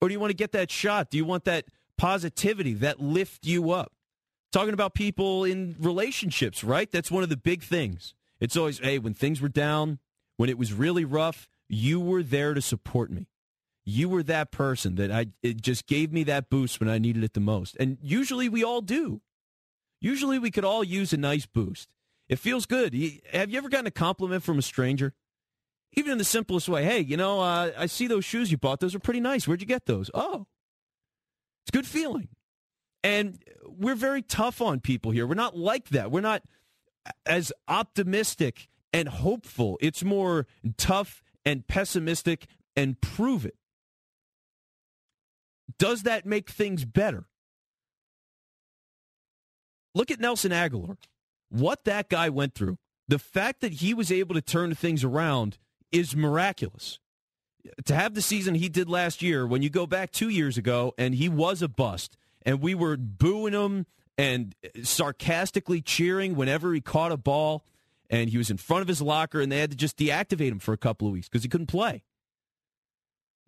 Or 0.00 0.08
do 0.08 0.14
you 0.14 0.20
want 0.20 0.30
to 0.30 0.36
get 0.36 0.52
that 0.52 0.70
shot? 0.70 1.10
Do 1.10 1.16
you 1.16 1.24
want 1.24 1.44
that 1.44 1.66
positivity, 1.98 2.74
that 2.74 3.00
lift 3.00 3.44
you 3.46 3.70
up? 3.72 3.92
Talking 4.52 4.74
about 4.74 4.94
people 4.94 5.44
in 5.44 5.76
relationships, 5.78 6.64
right? 6.64 6.90
That's 6.90 7.10
one 7.10 7.22
of 7.22 7.28
the 7.28 7.36
big 7.36 7.62
things. 7.62 8.14
It's 8.40 8.56
always, 8.56 8.78
hey, 8.78 8.98
when 8.98 9.14
things 9.14 9.40
were 9.40 9.48
down, 9.48 9.98
when 10.36 10.48
it 10.48 10.58
was 10.58 10.72
really 10.72 11.04
rough, 11.04 11.48
you 11.68 12.00
were 12.00 12.22
there 12.22 12.54
to 12.54 12.62
support 12.62 13.10
me. 13.10 13.28
You 13.84 14.08
were 14.08 14.22
that 14.24 14.50
person 14.50 14.96
that 14.96 15.12
I 15.12 15.26
it 15.42 15.62
just 15.62 15.86
gave 15.86 16.12
me 16.12 16.24
that 16.24 16.50
boost 16.50 16.80
when 16.80 16.88
I 16.88 16.98
needed 16.98 17.22
it 17.22 17.34
the 17.34 17.40
most. 17.40 17.76
And 17.78 17.98
usually 18.02 18.48
we 18.48 18.64
all 18.64 18.80
do. 18.80 19.20
Usually 20.00 20.38
we 20.38 20.50
could 20.50 20.64
all 20.64 20.82
use 20.82 21.12
a 21.12 21.16
nice 21.16 21.46
boost. 21.46 21.88
It 22.28 22.38
feels 22.38 22.66
good. 22.66 22.92
Have 23.32 23.50
you 23.50 23.58
ever 23.58 23.68
gotten 23.68 23.86
a 23.86 23.90
compliment 23.90 24.42
from 24.42 24.58
a 24.58 24.62
stranger? 24.62 25.14
Even 25.92 26.12
in 26.12 26.18
the 26.18 26.24
simplest 26.24 26.68
way. 26.68 26.84
Hey, 26.84 27.00
you 27.00 27.16
know, 27.16 27.40
uh, 27.40 27.72
I 27.78 27.86
see 27.86 28.06
those 28.06 28.24
shoes 28.24 28.50
you 28.50 28.58
bought. 28.58 28.80
Those 28.80 28.94
are 28.94 28.98
pretty 28.98 29.20
nice. 29.20 29.46
Where'd 29.46 29.60
you 29.60 29.66
get 29.66 29.86
those? 29.86 30.10
Oh, 30.12 30.46
it's 31.62 31.70
a 31.70 31.72
good 31.72 31.86
feeling. 31.86 32.28
And 33.02 33.42
we're 33.64 33.94
very 33.94 34.22
tough 34.22 34.60
on 34.60 34.80
people 34.80 35.12
here. 35.12 35.26
We're 35.26 35.34
not 35.34 35.56
like 35.56 35.90
that. 35.90 36.10
We're 36.10 36.20
not 36.20 36.42
as 37.24 37.52
optimistic 37.68 38.68
and 38.92 39.08
hopeful. 39.08 39.78
It's 39.80 40.02
more 40.02 40.46
tough 40.76 41.22
and 41.44 41.66
pessimistic 41.66 42.46
and 42.74 43.00
prove 43.00 43.46
it. 43.46 43.56
Does 45.78 46.02
that 46.02 46.26
make 46.26 46.50
things 46.50 46.84
better? 46.84 47.26
Look 49.94 50.10
at 50.10 50.20
Nelson 50.20 50.50
Agholor. 50.50 50.96
What 51.48 51.84
that 51.84 52.08
guy 52.08 52.28
went 52.28 52.54
through. 52.54 52.78
The 53.08 53.18
fact 53.18 53.60
that 53.60 53.74
he 53.74 53.94
was 53.94 54.10
able 54.10 54.34
to 54.34 54.42
turn 54.42 54.74
things 54.74 55.04
around 55.04 55.58
is 55.92 56.16
miraculous. 56.16 56.98
To 57.84 57.94
have 57.94 58.14
the 58.14 58.22
season 58.22 58.56
he 58.56 58.68
did 58.68 58.88
last 58.88 59.22
year, 59.22 59.46
when 59.46 59.62
you 59.62 59.70
go 59.70 59.86
back 59.86 60.10
two 60.10 60.28
years 60.28 60.58
ago 60.58 60.92
and 60.98 61.14
he 61.14 61.28
was 61.28 61.62
a 61.62 61.68
bust, 61.68 62.16
and 62.44 62.60
we 62.60 62.74
were 62.74 62.96
booing 62.96 63.52
him 63.52 63.86
and 64.16 64.54
sarcastically 64.82 65.80
cheering 65.80 66.36
whenever 66.36 66.72
he 66.72 66.80
caught 66.80 67.12
a 67.12 67.16
ball 67.16 67.64
and 68.08 68.30
he 68.30 68.38
was 68.38 68.50
in 68.50 68.56
front 68.56 68.82
of 68.82 68.88
his 68.88 69.02
locker 69.02 69.40
and 69.40 69.50
they 69.50 69.58
had 69.58 69.70
to 69.70 69.76
just 69.76 69.96
deactivate 69.98 70.50
him 70.50 70.58
for 70.58 70.72
a 70.72 70.78
couple 70.78 71.06
of 71.06 71.12
weeks 71.12 71.28
because 71.28 71.42
he 71.42 71.48
couldn't 71.48 71.66
play. 71.66 72.02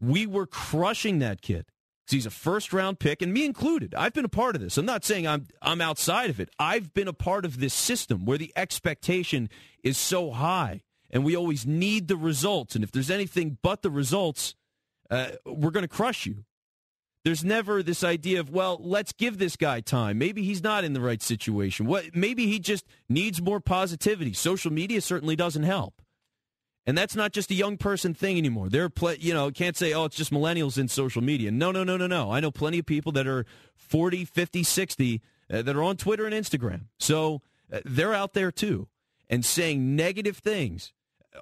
We 0.00 0.26
were 0.26 0.46
crushing 0.46 1.20
that 1.20 1.42
kid. 1.42 1.66
He's 2.10 2.26
a 2.26 2.30
first 2.30 2.72
round 2.72 2.98
pick, 2.98 3.22
and 3.22 3.32
me 3.32 3.44
included. 3.44 3.94
I've 3.94 4.12
been 4.12 4.24
a 4.24 4.30
part 4.30 4.54
of 4.54 4.62
this. 4.62 4.78
I'm 4.78 4.86
not 4.86 5.04
saying 5.04 5.26
I'm 5.26 5.46
I'm 5.60 5.80
outside 5.80 6.30
of 6.30 6.40
it. 6.40 6.50
I've 6.58 6.94
been 6.94 7.08
a 7.08 7.12
part 7.12 7.44
of 7.44 7.60
this 7.60 7.74
system 7.74 8.24
where 8.24 8.38
the 8.38 8.52
expectation 8.56 9.48
is 9.82 9.98
so 9.98 10.30
high, 10.30 10.82
and 11.10 11.24
we 11.24 11.36
always 11.36 11.66
need 11.66 12.08
the 12.08 12.16
results. 12.16 12.74
And 12.74 12.82
if 12.82 12.90
there's 12.90 13.10
anything 13.10 13.58
but 13.62 13.82
the 13.82 13.90
results, 13.90 14.54
uh, 15.10 15.30
we're 15.44 15.70
going 15.70 15.82
to 15.82 15.88
crush 15.88 16.26
you. 16.26 16.44
There's 17.24 17.44
never 17.44 17.82
this 17.82 18.02
idea 18.02 18.40
of 18.40 18.50
well, 18.50 18.78
let's 18.80 19.12
give 19.12 19.38
this 19.38 19.56
guy 19.56 19.80
time. 19.80 20.18
Maybe 20.18 20.42
he's 20.42 20.62
not 20.62 20.84
in 20.84 20.94
the 20.94 21.00
right 21.00 21.20
situation. 21.20 21.86
What? 21.86 22.14
Maybe 22.14 22.46
he 22.46 22.58
just 22.58 22.86
needs 23.08 23.42
more 23.42 23.60
positivity. 23.60 24.32
Social 24.32 24.72
media 24.72 25.00
certainly 25.00 25.36
doesn't 25.36 25.64
help. 25.64 26.00
And 26.88 26.96
that's 26.96 27.14
not 27.14 27.32
just 27.32 27.50
a 27.50 27.54
young 27.54 27.76
person 27.76 28.14
thing 28.14 28.38
anymore. 28.38 28.70
They're, 28.70 28.90
you 29.18 29.34
know, 29.34 29.50
can't 29.50 29.76
say, 29.76 29.92
oh, 29.92 30.06
it's 30.06 30.16
just 30.16 30.32
millennials 30.32 30.78
in 30.78 30.88
social 30.88 31.22
media. 31.22 31.50
No, 31.50 31.70
no, 31.70 31.84
no, 31.84 31.98
no, 31.98 32.06
no. 32.06 32.32
I 32.32 32.40
know 32.40 32.50
plenty 32.50 32.78
of 32.78 32.86
people 32.86 33.12
that 33.12 33.26
are 33.26 33.44
40, 33.76 34.24
50, 34.24 34.62
60 34.62 35.20
uh, 35.52 35.60
that 35.60 35.76
are 35.76 35.82
on 35.82 35.98
Twitter 35.98 36.24
and 36.24 36.34
Instagram. 36.34 36.84
So 36.98 37.42
uh, 37.70 37.80
they're 37.84 38.14
out 38.14 38.32
there 38.32 38.50
too 38.50 38.88
and 39.28 39.44
saying 39.44 39.96
negative 39.96 40.38
things, 40.38 40.94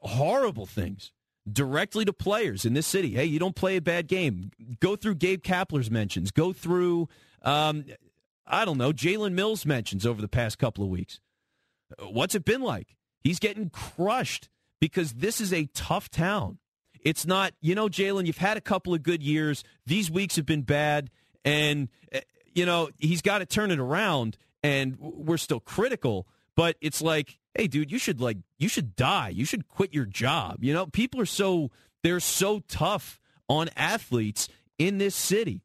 horrible 0.02 0.66
things 0.66 1.12
directly 1.48 2.04
to 2.04 2.12
players 2.12 2.64
in 2.64 2.74
this 2.74 2.88
city. 2.88 3.12
Hey, 3.12 3.26
you 3.26 3.38
don't 3.38 3.54
play 3.54 3.76
a 3.76 3.80
bad 3.80 4.08
game. 4.08 4.50
Go 4.80 4.96
through 4.96 5.14
Gabe 5.14 5.44
Kapler's 5.44 5.92
mentions. 5.92 6.32
Go 6.32 6.52
through, 6.52 7.08
um, 7.42 7.84
I 8.48 8.64
don't 8.64 8.78
know, 8.78 8.90
Jalen 8.90 9.34
Mills 9.34 9.64
mentions 9.64 10.04
over 10.04 10.20
the 10.20 10.26
past 10.26 10.58
couple 10.58 10.82
of 10.82 10.90
weeks. 10.90 11.20
What's 12.00 12.34
it 12.34 12.44
been 12.44 12.62
like? 12.62 12.96
He's 13.20 13.38
getting 13.38 13.70
crushed 13.70 14.48
because 14.80 15.14
this 15.14 15.40
is 15.40 15.52
a 15.52 15.66
tough 15.74 16.10
town. 16.10 16.58
It's 17.02 17.26
not, 17.26 17.52
you 17.60 17.74
know, 17.74 17.88
Jalen, 17.88 18.26
you've 18.26 18.38
had 18.38 18.56
a 18.56 18.60
couple 18.60 18.92
of 18.92 19.02
good 19.02 19.22
years. 19.22 19.62
These 19.86 20.10
weeks 20.10 20.36
have 20.36 20.46
been 20.46 20.62
bad. 20.62 21.10
And, 21.44 21.88
eh, 22.10 22.20
you 22.52 22.66
know, 22.66 22.90
he's 22.98 23.22
got 23.22 23.38
to 23.38 23.46
turn 23.46 23.70
it 23.70 23.78
around. 23.78 24.36
And 24.62 24.96
we're 24.98 25.36
still 25.36 25.60
critical. 25.60 26.26
But 26.56 26.76
it's 26.80 27.00
like, 27.00 27.38
hey, 27.54 27.68
dude, 27.68 27.92
you 27.92 27.98
should, 27.98 28.20
like, 28.20 28.38
you 28.58 28.68
should 28.68 28.96
die. 28.96 29.28
You 29.28 29.44
should 29.44 29.68
quit 29.68 29.94
your 29.94 30.04
job. 30.04 30.64
You 30.64 30.72
know, 30.72 30.86
people 30.86 31.20
are 31.20 31.26
so, 31.26 31.70
they're 32.02 32.18
so 32.18 32.60
tough 32.66 33.20
on 33.48 33.68
athletes 33.76 34.48
in 34.78 34.98
this 34.98 35.14
city. 35.14 35.62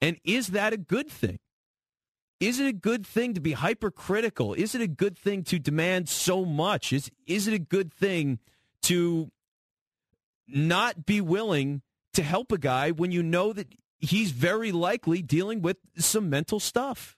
And 0.00 0.18
is 0.24 0.48
that 0.48 0.72
a 0.72 0.76
good 0.76 1.08
thing? 1.08 1.38
Is 2.40 2.60
it 2.60 2.66
a 2.66 2.72
good 2.72 3.06
thing 3.06 3.34
to 3.34 3.40
be 3.40 3.52
hypercritical? 3.52 4.54
Is 4.54 4.74
it 4.74 4.80
a 4.80 4.88
good 4.88 5.16
thing 5.16 5.44
to 5.44 5.58
demand 5.58 6.08
so 6.08 6.44
much? 6.44 6.92
Is 6.92 7.10
is 7.26 7.48
it 7.48 7.54
a 7.54 7.58
good 7.58 7.92
thing 7.92 8.38
to 8.82 9.30
not 10.46 11.06
be 11.06 11.20
willing 11.20 11.82
to 12.12 12.22
help 12.22 12.52
a 12.52 12.58
guy 12.58 12.90
when 12.90 13.12
you 13.12 13.22
know 13.22 13.52
that 13.52 13.74
he's 13.98 14.30
very 14.30 14.72
likely 14.72 15.22
dealing 15.22 15.62
with 15.62 15.78
some 15.96 16.28
mental 16.28 16.60
stuff? 16.60 17.16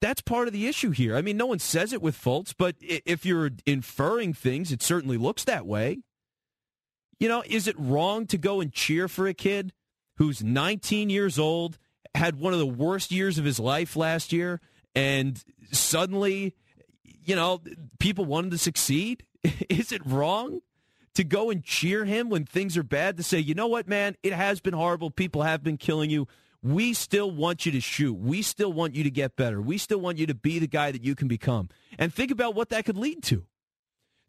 That's 0.00 0.22
part 0.22 0.46
of 0.46 0.54
the 0.54 0.66
issue 0.66 0.90
here. 0.90 1.14
I 1.14 1.20
mean, 1.20 1.36
no 1.36 1.46
one 1.46 1.58
says 1.58 1.92
it 1.92 2.00
with 2.00 2.16
Fultz, 2.16 2.54
but 2.56 2.76
if 2.80 3.26
you're 3.26 3.50
inferring 3.66 4.32
things, 4.32 4.72
it 4.72 4.82
certainly 4.82 5.18
looks 5.18 5.44
that 5.44 5.66
way. 5.66 5.98
You 7.18 7.28
know, 7.28 7.42
is 7.46 7.68
it 7.68 7.78
wrong 7.78 8.26
to 8.28 8.38
go 8.38 8.62
and 8.62 8.72
cheer 8.72 9.08
for 9.08 9.26
a 9.26 9.34
kid 9.34 9.74
who's 10.16 10.42
19 10.42 11.10
years 11.10 11.38
old 11.38 11.78
had 12.14 12.38
one 12.38 12.52
of 12.52 12.58
the 12.58 12.66
worst 12.66 13.10
years 13.10 13.38
of 13.38 13.44
his 13.44 13.58
life 13.60 13.96
last 13.96 14.32
year, 14.32 14.60
and 14.94 15.42
suddenly, 15.72 16.54
you 17.24 17.36
know, 17.36 17.60
people 17.98 18.24
wanted 18.24 18.50
to 18.52 18.58
succeed? 18.58 19.24
Is 19.68 19.92
it 19.92 20.04
wrong 20.04 20.60
to 21.14 21.24
go 21.24 21.50
and 21.50 21.62
cheer 21.62 22.04
him 22.04 22.28
when 22.28 22.44
things 22.44 22.76
are 22.76 22.82
bad? 22.82 23.16
To 23.16 23.22
say, 23.22 23.38
you 23.38 23.54
know 23.54 23.66
what, 23.66 23.88
man, 23.88 24.16
it 24.22 24.32
has 24.32 24.60
been 24.60 24.74
horrible. 24.74 25.10
People 25.10 25.42
have 25.42 25.62
been 25.62 25.76
killing 25.76 26.10
you. 26.10 26.26
We 26.62 26.92
still 26.92 27.30
want 27.30 27.64
you 27.64 27.72
to 27.72 27.80
shoot. 27.80 28.14
We 28.14 28.42
still 28.42 28.72
want 28.72 28.94
you 28.94 29.02
to 29.04 29.10
get 29.10 29.36
better. 29.36 29.62
We 29.62 29.78
still 29.78 30.00
want 30.00 30.18
you 30.18 30.26
to 30.26 30.34
be 30.34 30.58
the 30.58 30.66
guy 30.66 30.90
that 30.90 31.02
you 31.02 31.14
can 31.14 31.26
become. 31.26 31.70
And 31.98 32.12
think 32.12 32.30
about 32.30 32.54
what 32.54 32.68
that 32.68 32.84
could 32.84 32.98
lead 32.98 33.22
to. 33.24 33.46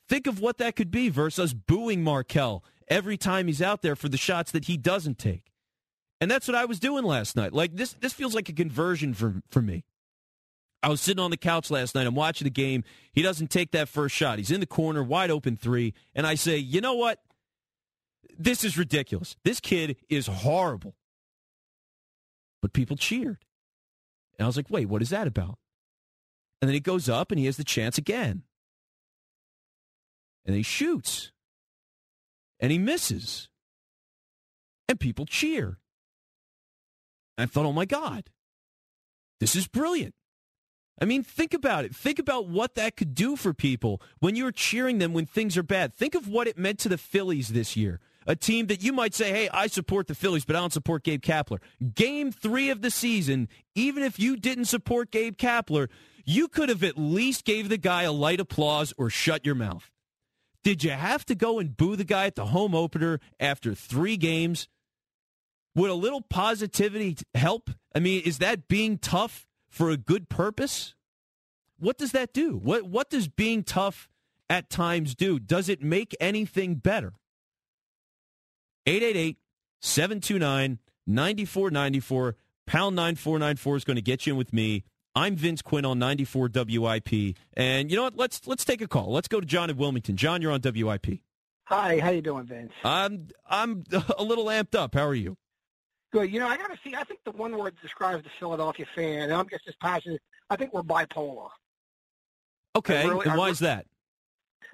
Think 0.08 0.28
of 0.28 0.40
what 0.40 0.58
that 0.58 0.76
could 0.76 0.92
be 0.92 1.10
versus 1.10 1.54
booing 1.54 2.04
Markelle 2.04 2.64
every 2.88 3.18
time 3.18 3.48
he's 3.48 3.62
out 3.62 3.82
there 3.82 3.96
for 3.96 4.10
the 4.10 4.18
shots 4.18 4.52
that 4.52 4.66
he 4.66 4.78
doesn't 4.78 5.18
take. 5.18 5.51
And 6.22 6.30
that's 6.30 6.48
what 6.48 6.56
I 6.56 6.66
was 6.66 6.80
doing 6.80 7.04
last 7.04 7.36
night. 7.36 7.52
Like 7.52 7.76
this 7.76 7.94
this 8.00 8.14
feels 8.14 8.36
like 8.36 8.48
a 8.48 8.54
conversion 8.54 9.14
for 9.16 9.42
for 9.50 9.62
me. 9.62 9.84
I 10.84 10.90
was 10.90 11.02
sitting 11.02 11.24
on 11.24 11.32
the 11.32 11.38
couch 11.38 11.70
last 11.70 11.94
night. 11.96 12.08
I'm 12.08 12.16
watching 12.16 12.46
the 12.46 12.52
game. 12.52 12.84
He 13.12 13.22
doesn't 13.22 13.50
take 13.50 13.72
that 13.72 13.90
first 13.90 14.16
shot. 14.16 14.38
He's 14.38 14.52
in 14.52 14.60
the 14.60 14.66
corner, 14.66 15.04
wide 15.04 15.30
open 15.30 15.58
three. 15.58 15.94
And 16.16 16.26
I 16.26 16.36
say, 16.36 16.58
you 16.58 16.82
know 16.82 16.96
what? 16.96 17.20
This 18.38 18.64
is 18.64 18.78
ridiculous. 18.78 19.36
This 19.44 19.60
kid 19.60 19.98
is 20.10 20.28
horrible. 20.28 20.96
But 22.62 22.74
people 22.74 22.98
cheered. 22.98 23.46
And 24.38 24.46
I 24.46 24.48
was 24.48 24.58
like, 24.58 24.70
wait, 24.70 24.88
what 24.90 25.04
is 25.04 25.10
that 25.10 25.28
about? 25.28 25.60
And 26.62 26.70
then 26.70 26.74
he 26.74 26.80
goes 26.80 27.10
up 27.10 27.32
and 27.32 27.40
he 27.40 27.46
has 27.46 27.58
the 27.58 27.64
chance 27.64 27.98
again. 27.98 28.44
And 30.46 30.56
he 30.56 30.64
shoots. 30.64 31.32
And 32.60 32.72
he 32.72 32.80
misses. 32.80 33.50
And 34.88 35.00
people 35.00 35.26
cheer. 35.26 35.78
I 37.42 37.46
thought, 37.46 37.66
oh 37.66 37.74
my 37.74 37.86
God, 37.86 38.30
this 39.40 39.56
is 39.56 39.68
brilliant. 39.68 40.14
I 41.02 41.06
mean, 41.06 41.24
think 41.24 41.54
about 41.54 41.84
it. 41.84 41.96
Think 41.96 42.20
about 42.20 42.48
what 42.48 42.76
that 42.76 42.96
could 42.96 43.16
do 43.16 43.36
for 43.36 43.54
people 43.54 44.02
when 44.20 44.36
you're 44.36 44.52
cheering 44.52 45.00
them 45.00 45.14
when 45.14 45.26
things 45.26 45.58
are 45.58 45.64
bad. 45.64 45.96
Think 45.96 46.14
of 46.14 46.28
what 46.28 46.48
it 46.48 46.60
meant 46.60 46.78
to 46.80 46.90
the 46.90 46.98
Phillies 46.98 47.50
this 47.50 47.76
year. 47.76 48.00
A 48.28 48.36
team 48.36 48.68
that 48.68 48.84
you 48.84 48.94
might 48.94 49.16
say, 49.16 49.32
hey, 49.32 49.50
I 49.52 49.66
support 49.66 50.06
the 50.06 50.14
Phillies, 50.14 50.46
but 50.46 50.56
I 50.56 50.60
don't 50.60 50.72
support 50.72 51.04
Gabe 51.04 51.24
Kapler. 51.24 51.58
Game 51.96 52.32
three 52.32 52.70
of 52.70 52.84
the 52.84 52.92
season, 52.92 53.50
even 53.74 54.04
if 54.04 54.20
you 54.20 54.38
didn't 54.38 54.66
support 54.66 55.10
Gabe 55.10 55.38
Kapler, 55.38 55.90
you 56.24 56.48
could 56.48 56.70
have 56.70 56.84
at 56.84 57.00
least 57.00 57.46
gave 57.46 57.68
the 57.68 57.80
guy 57.80 58.04
a 58.04 58.12
light 58.12 58.40
applause 58.40 58.94
or 58.96 59.10
shut 59.10 59.44
your 59.44 59.56
mouth. 59.56 59.90
Did 60.64 60.84
you 60.84 60.92
have 60.92 61.26
to 61.26 61.36
go 61.36 61.58
and 61.58 61.76
boo 61.76 61.96
the 61.96 62.04
guy 62.04 62.28
at 62.28 62.36
the 62.36 62.46
home 62.46 62.76
opener 62.76 63.20
after 63.40 63.74
three 63.74 64.18
games? 64.18 64.68
Would 65.76 65.90
a 65.90 65.96
little 65.96 66.22
positivity 66.22 67.18
help? 67.34 67.70
I 67.96 68.00
mean, 68.00 68.22
is 68.26 68.40
that 68.40 68.68
being 68.68 68.98
tough 68.98 69.48
for 69.70 69.90
a 69.90 69.98
good 69.98 70.30
purpose? 70.30 70.96
What 71.80 71.98
does 71.98 72.12
that 72.12 72.34
do? 72.34 72.58
What 72.58 72.84
what 72.84 73.10
does 73.10 73.28
being 73.28 73.64
tough 73.64 74.10
at 74.50 74.70
times 74.70 75.16
do? 75.16 75.40
Does 75.40 75.70
it 75.70 75.82
make 75.82 76.16
anything 76.20 76.76
better? 76.76 77.14
888 78.86 79.38
729 79.82 80.80
9494 81.08 82.36
pound 82.68 82.96
9494 82.96 83.78
is 83.78 83.84
going 83.84 83.96
to 83.96 84.02
get 84.02 84.26
you 84.26 84.34
in 84.34 84.38
with 84.38 84.54
me. 84.54 84.84
I'm 85.14 85.36
Vince 85.36 85.62
Quinn 85.62 85.84
on 85.84 86.00
94 86.00 86.50
WIP. 86.54 87.36
And 87.54 87.92
you 87.92 87.98
know 87.98 88.04
what? 88.04 88.16
Let's 88.16 88.46
let's 88.48 88.64
take 88.64 88.82
a 88.82 88.88
call. 88.88 89.12
Let's 89.12 89.28
go 89.28 89.40
to 89.40 89.46
John 89.46 89.70
in 89.70 89.78
Wilmington. 89.78 90.18
John, 90.18 90.42
you're 90.42 90.52
on 90.52 90.62
WIP. 90.64 91.20
Hi, 91.66 92.00
how 92.00 92.10
you 92.10 92.22
doing, 92.22 92.46
Vince? 92.46 92.72
I'm 92.84 93.30
I'm 93.50 93.84
a 94.18 94.24
little 94.24 94.46
amped 94.46 94.76
up. 94.76 94.94
How 94.94 95.06
are 95.06 95.16
you? 95.16 95.38
Good. 96.12 96.32
You 96.32 96.40
know, 96.40 96.48
I 96.48 96.58
got 96.58 96.72
to 96.72 96.78
see. 96.84 96.96
I 96.96 97.04
think 97.04 97.22
the 97.24 97.32
one 97.32 97.58
word 97.58 97.76
describes 97.82 98.24
the 98.24 98.30
Philadelphia 98.40 98.86
fan, 98.96 99.24
and 99.24 99.34
I'm 99.34 99.48
just 99.50 99.68
as 99.68 99.76
passionate. 99.76 100.22
I 100.50 100.56
think 100.56 100.74
we're 100.74 100.84
bipolar. 100.84 101.50
Okay. 102.76 103.08
Really, 103.08 103.26
and 103.28 103.38
why 103.38 103.50
is 103.50 103.60
that? 103.60 103.86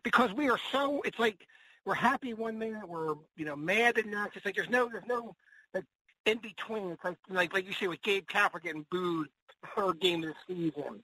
Because 0.03 0.33
we 0.33 0.49
are 0.49 0.59
so. 0.71 1.01
It's 1.05 1.19
like 1.19 1.47
we're 1.87 1.95
happy 1.95 2.33
one 2.33 2.59
minute, 2.59 2.87
we're 2.87 3.15
you 3.37 3.45
know 3.45 3.55
mad 3.55 3.95
the 3.95 4.03
next. 4.03 4.35
It's 4.35 4.45
like 4.45 4.55
there's 4.55 4.69
no 4.69 4.89
there's 4.89 5.05
no 5.07 5.35
like, 5.73 5.85
in 6.25 6.37
between. 6.39 6.91
It's 6.91 7.03
like 7.03 7.17
like 7.29 7.53
like 7.53 7.65
you 7.65 7.73
say 7.73 7.87
with 7.87 8.01
Gabe 8.01 8.27
Kapler 8.27 8.61
getting 8.61 8.85
booed 8.91 9.29
the 9.61 9.67
third 9.75 9.99
game 10.01 10.23
of 10.23 10.29
the 10.29 10.53
season. 10.53 11.03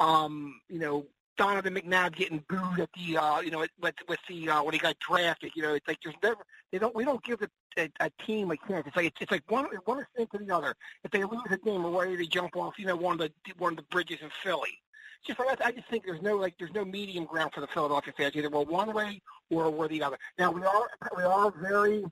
Um, 0.00 0.60
you 0.68 0.80
know, 0.80 1.06
Donovan 1.36 1.74
McNabb 1.74 2.14
getting 2.14 2.44
booed 2.48 2.80
at 2.80 2.88
the 2.96 3.16
uh, 3.16 3.40
you 3.40 3.50
know 3.50 3.66
with 3.80 3.94
with 4.08 4.18
the 4.28 4.48
uh, 4.48 4.62
when 4.62 4.72
he 4.72 4.78
got 4.78 4.98
drafted. 4.98 5.52
You 5.54 5.62
know, 5.62 5.74
it's 5.74 5.86
like 5.88 5.98
there's 6.02 6.16
never 6.22 6.44
they 6.70 6.78
don't 6.78 6.94
we 6.94 7.04
don't 7.04 7.22
give 7.22 7.42
a, 7.42 7.90
a, 8.00 8.10
team 8.24 8.50
a 8.50 8.56
chance. 8.68 8.86
It's 8.86 8.96
like 8.96 9.06
it's, 9.06 9.16
it's 9.20 9.30
like 9.30 9.42
one 9.48 9.66
one 9.84 10.06
thing 10.16 10.26
to 10.32 10.38
the 10.38 10.54
other. 10.54 10.74
If 11.02 11.10
they 11.10 11.24
lose 11.24 11.42
a 11.50 11.56
game, 11.58 11.82
we're 11.82 12.04
ready 12.04 12.16
to 12.16 12.26
jump 12.26 12.56
off 12.56 12.74
you 12.78 12.86
know 12.86 12.96
one 12.96 13.14
of 13.14 13.18
the 13.18 13.32
one 13.58 13.72
of 13.72 13.76
the 13.76 13.84
bridges 13.84 14.18
in 14.22 14.30
Philly. 14.42 14.78
Just 15.26 15.40
I 15.40 15.72
just 15.72 15.88
think 15.88 16.04
there's 16.04 16.22
no 16.22 16.36
like 16.36 16.54
there's 16.58 16.74
no 16.74 16.84
medium 16.84 17.24
ground 17.24 17.52
for 17.54 17.60
the 17.60 17.66
Philadelphia 17.68 18.12
fans. 18.16 18.36
Either 18.36 18.50
we're 18.50 18.62
one 18.62 18.92
way 18.92 19.20
or 19.50 19.70
we're 19.70 19.88
the 19.88 20.02
other. 20.02 20.18
Now 20.38 20.52
we 20.52 20.62
are 20.62 20.88
we 21.16 21.22
are 21.22 21.50
very 21.50 22.04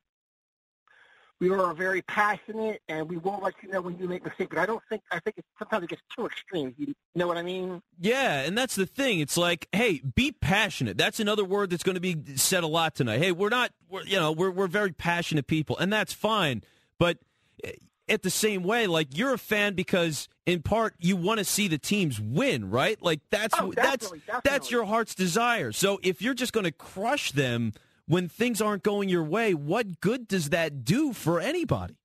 we 1.43 1.51
are 1.51 1.75
very 1.75 2.03
passionate, 2.03 2.81
and 2.89 3.09
we 3.09 3.17
won't 3.17 3.43
let 3.43 3.55
you 3.63 3.69
know 3.69 3.81
when 3.81 3.99
you 3.99 4.07
make 4.07 4.25
mistakes. 4.25 4.49
But 4.55 4.61
I 4.61 4.67
don't 4.67 4.83
think 4.89 5.03
I 5.11 5.19
think 5.19 5.39
it's, 5.39 5.49
sometimes 5.59 5.83
it 5.83 5.91
gets 5.91 6.03
too 6.17 6.25
extreme. 6.25 6.73
You 6.79 6.95
know 7.17 7.27
what 7.27 7.37
I 7.37 7.43
mean? 7.43 7.83
Yeah, 7.99 8.43
and 8.43 8.57
that's 8.57 8.77
the 8.77 8.87
thing. 8.87 9.19
It's 9.19 9.37
like, 9.37 9.67
hey, 9.73 10.01
be 10.15 10.31
passionate. 10.31 10.97
That's 10.97 11.19
another 11.19 11.45
word 11.45 11.71
that's 11.71 11.83
going 11.83 11.97
to 11.97 12.01
be 12.01 12.37
said 12.37 12.63
a 12.63 12.69
lot 12.69 12.95
tonight. 12.95 13.19
Hey, 13.19 13.33
we're 13.33 13.49
not, 13.49 13.73
we're, 13.91 14.05
you 14.05 14.21
know, 14.21 14.31
we're 14.31 14.53
we're 14.53 14.69
very 14.69 14.93
passionate 14.93 15.49
people, 15.49 15.77
and 15.79 15.93
that's 15.93 16.13
fine. 16.13 16.63
But 16.97 17.19
eh, 17.65 17.73
at 18.09 18.23
the 18.23 18.31
same 18.31 18.63
way, 18.63 18.87
like 18.87 19.19
you're 19.19 19.35
a 19.35 19.39
fan 19.39 19.75
because 19.75 20.29
in 20.47 20.63
part 20.63 20.95
you 21.01 21.17
want 21.17 21.39
to 21.39 21.45
see 21.45 21.67
the 21.67 21.79
teams 21.79 22.21
win, 22.21 22.71
right? 22.71 23.03
Like 23.03 23.19
that's 23.31 23.59
oh, 23.59 23.73
that's 23.75 24.11
definitely. 24.11 24.41
that's 24.45 24.71
your 24.71 24.85
heart's 24.85 25.17
desire. 25.17 25.73
So 25.73 25.99
if 26.05 26.23
you're 26.23 26.35
just 26.35 26.53
going 26.53 26.65
to 26.65 26.73
crush 26.73 27.33
them 27.33 27.73
when 28.07 28.29
things 28.29 28.61
aren't 28.61 28.83
going 28.83 29.09
your 29.09 29.25
way, 29.25 29.55
what 29.55 30.01
good 30.01 30.29
does 30.29 30.51
that 30.51 30.85
do 30.85 31.13
for 31.13 31.41
anybody? 31.41 31.97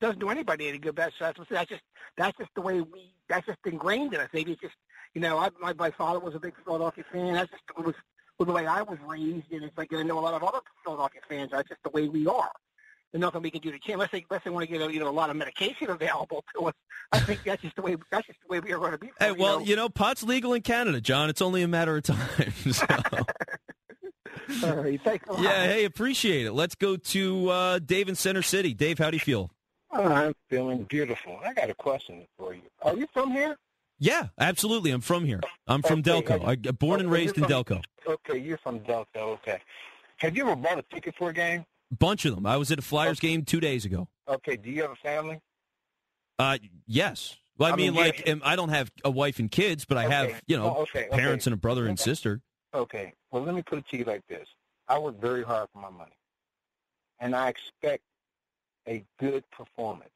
doesn't 0.00 0.18
do 0.18 0.28
anybody 0.30 0.68
any 0.68 0.78
good. 0.78 0.96
That's 0.96 1.14
that's 1.18 1.38
that's 1.50 1.68
just 1.68 1.82
that's 2.16 2.36
just 2.38 2.50
the 2.54 2.60
way 2.60 2.80
we 2.80 3.14
that's 3.28 3.46
just 3.46 3.58
ingrained 3.64 4.14
in 4.14 4.20
us. 4.20 4.28
Maybe 4.32 4.52
it's 4.52 4.60
just 4.60 4.74
you 5.14 5.20
know 5.20 5.38
I, 5.38 5.48
my 5.60 5.72
my 5.74 5.90
father 5.90 6.20
was 6.20 6.34
a 6.34 6.40
big 6.40 6.54
Philadelphia 6.64 7.04
fan. 7.12 7.34
That's 7.34 7.50
just 7.50 7.62
it 7.78 7.84
was, 7.84 7.94
was 8.38 8.46
the 8.46 8.52
way 8.52 8.66
I 8.66 8.82
was 8.82 8.98
raised, 9.06 9.50
and 9.52 9.64
it's 9.64 9.76
like 9.76 9.92
I 9.92 10.02
know 10.02 10.18
a 10.18 10.20
lot 10.20 10.34
of 10.34 10.42
other 10.42 10.60
Philadelphia 10.84 11.20
fans. 11.28 11.50
That's 11.52 11.68
just 11.68 11.82
the 11.82 11.90
way 11.90 12.08
we 12.08 12.26
are. 12.26 12.50
There's 13.12 13.20
nothing 13.20 13.40
we 13.40 13.50
can 13.50 13.62
do 13.62 13.70
to 13.70 13.78
change. 13.78 13.94
Unless 13.94 14.10
they, 14.10 14.26
unless 14.28 14.44
they 14.44 14.50
want 14.50 14.68
to 14.68 14.72
get 14.72 14.86
a, 14.86 14.92
you 14.92 15.00
know 15.00 15.08
a 15.08 15.10
lot 15.10 15.30
of 15.30 15.36
medication 15.36 15.90
available 15.90 16.44
to 16.54 16.66
us. 16.66 16.74
I 17.12 17.20
think 17.20 17.44
that's 17.44 17.62
just 17.62 17.76
the 17.76 17.82
way 17.82 17.96
that's 18.10 18.26
just 18.26 18.38
the 18.42 18.48
way 18.48 18.60
we 18.60 18.72
are 18.72 18.78
going 18.78 18.92
to 18.92 18.98
be. 18.98 19.10
Hey, 19.18 19.28
you 19.28 19.36
well, 19.36 19.60
know. 19.60 19.64
you 19.64 19.76
know, 19.76 19.88
pot's 19.88 20.22
legal 20.22 20.52
in 20.52 20.62
Canada, 20.62 21.00
John. 21.00 21.30
It's 21.30 21.40
only 21.40 21.62
a 21.62 21.68
matter 21.68 21.96
of 21.96 22.02
time. 22.02 22.52
So. 22.72 22.84
All 24.64 24.76
right, 24.76 25.00
thanks 25.02 25.26
a 25.28 25.32
lot. 25.32 25.42
yeah, 25.42 25.66
hey, 25.66 25.84
appreciate 25.84 26.46
it. 26.46 26.52
Let's 26.52 26.74
go 26.74 26.96
to 26.96 27.48
uh, 27.50 27.78
Dave 27.80 28.08
in 28.08 28.14
Center 28.14 28.42
City. 28.42 28.74
Dave, 28.74 28.98
how 28.98 29.10
do 29.10 29.16
you 29.16 29.20
feel? 29.20 29.50
I'm 29.92 30.34
feeling 30.50 30.82
beautiful. 30.84 31.38
I 31.44 31.54
got 31.54 31.70
a 31.70 31.74
question 31.74 32.26
for 32.38 32.54
you. 32.54 32.62
Are 32.82 32.96
you 32.96 33.06
from 33.12 33.30
here? 33.30 33.56
Yeah, 33.98 34.28
absolutely. 34.38 34.90
I'm 34.90 35.00
from 35.00 35.24
here. 35.24 35.40
I'm 35.66 35.80
from 35.82 36.00
Okay, 36.00 36.10
Delco. 36.10 36.28
have 36.40 36.44
I, 36.44 36.52
you- 36.62 36.72
born 36.72 37.00
and 37.00 37.08
okay, 37.08 37.14
raised 37.22 37.36
in 37.38 37.44
you're 37.44 37.64
Delco. 37.64 37.82
Okay, 38.06 38.38
you're 38.38 38.58
from 38.58 38.80
Delco. 38.80 39.06
Okay. 39.16 39.58
Have 40.18 40.36
you 40.36 40.42
ever 40.44 40.54
bought 40.56 40.78
a 40.78 40.82
ticket 40.94 41.14
for 41.16 41.30
a 41.30 41.32
game? 41.32 41.64
Bunch 41.98 42.24
of 42.24 42.34
them. 42.34 42.44
I 42.46 42.56
was 42.56 42.70
at 42.70 42.78
a 42.78 42.82
Flyers 42.82 43.20
game 43.20 43.44
two 43.44 43.60
days 43.60 43.84
ago. 43.84 44.08
Okay. 44.28 44.56
Do 44.56 44.70
you 44.70 44.82
have 44.82 44.90
a 44.90 44.96
family? 44.96 45.40
Uh, 46.38 46.58
yes. 46.86 47.36
Well, 47.58 47.70
I, 47.70 47.72
I 47.72 47.76
mean, 47.76 47.94
mean, 47.94 48.02
like, 48.04 48.26
yeah. 48.26 48.34
um, 48.34 48.42
I 48.44 48.54
don't 48.56 48.68
have 48.68 48.90
a 49.02 49.10
wife 49.10 49.38
and 49.38 49.50
kids, 49.50 49.86
but 49.86 49.96
I 49.96 50.08
have, 50.08 50.42
you 50.46 50.56
know, 50.58 50.76
Oh, 50.76 50.82
okay, 50.82 51.06
okay. 51.06 51.16
parents 51.16 51.46
and 51.46 51.54
a 51.54 51.56
brother 51.56 51.86
and 51.86 51.98
sister. 51.98 52.42
Okay. 52.74 53.14
Well, 53.36 53.44
let 53.44 53.54
me 53.54 53.60
put 53.60 53.80
it 53.80 53.88
to 53.90 53.98
you 53.98 54.04
like 54.04 54.26
this. 54.28 54.48
I 54.88 54.98
work 54.98 55.20
very 55.20 55.42
hard 55.42 55.68
for 55.70 55.78
my 55.78 55.90
money, 55.90 56.16
and 57.20 57.36
I 57.36 57.50
expect 57.50 58.02
a 58.88 59.04
good 59.20 59.44
performance. 59.50 60.08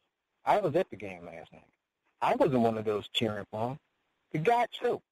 I 0.46 0.58
was 0.58 0.74
at 0.74 0.88
the 0.88 0.96
game 0.96 1.26
last 1.26 1.52
night. 1.52 1.68
I 2.22 2.34
wasn't 2.34 2.60
one 2.60 2.78
of 2.78 2.86
those 2.86 3.08
cheering 3.12 3.44
for 3.50 3.72
him. 3.72 3.78
The 4.32 4.38
guy 4.38 4.64
choked. 4.72 5.04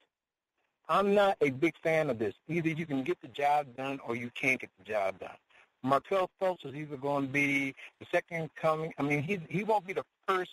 I'm 0.88 1.14
not 1.14 1.36
a 1.42 1.50
big 1.50 1.74
fan 1.82 2.08
of 2.08 2.18
this. 2.18 2.34
Either 2.48 2.70
you 2.70 2.86
can 2.86 3.02
get 3.02 3.20
the 3.20 3.28
job 3.28 3.66
done 3.76 4.00
or 4.06 4.16
you 4.16 4.30
can't 4.30 4.58
get 4.58 4.70
the 4.78 4.84
job 4.84 5.18
done. 5.18 5.36
Markelle 5.82 6.30
Fultz 6.40 6.64
is 6.64 6.74
either 6.74 6.96
going 6.96 7.26
to 7.26 7.30
be 7.30 7.74
the 8.00 8.06
second 8.10 8.48
coming. 8.54 8.94
I 8.96 9.02
mean, 9.02 9.22
he 9.22 9.38
he 9.50 9.64
won't 9.64 9.86
be 9.86 9.92
the 9.92 10.06
first 10.26 10.52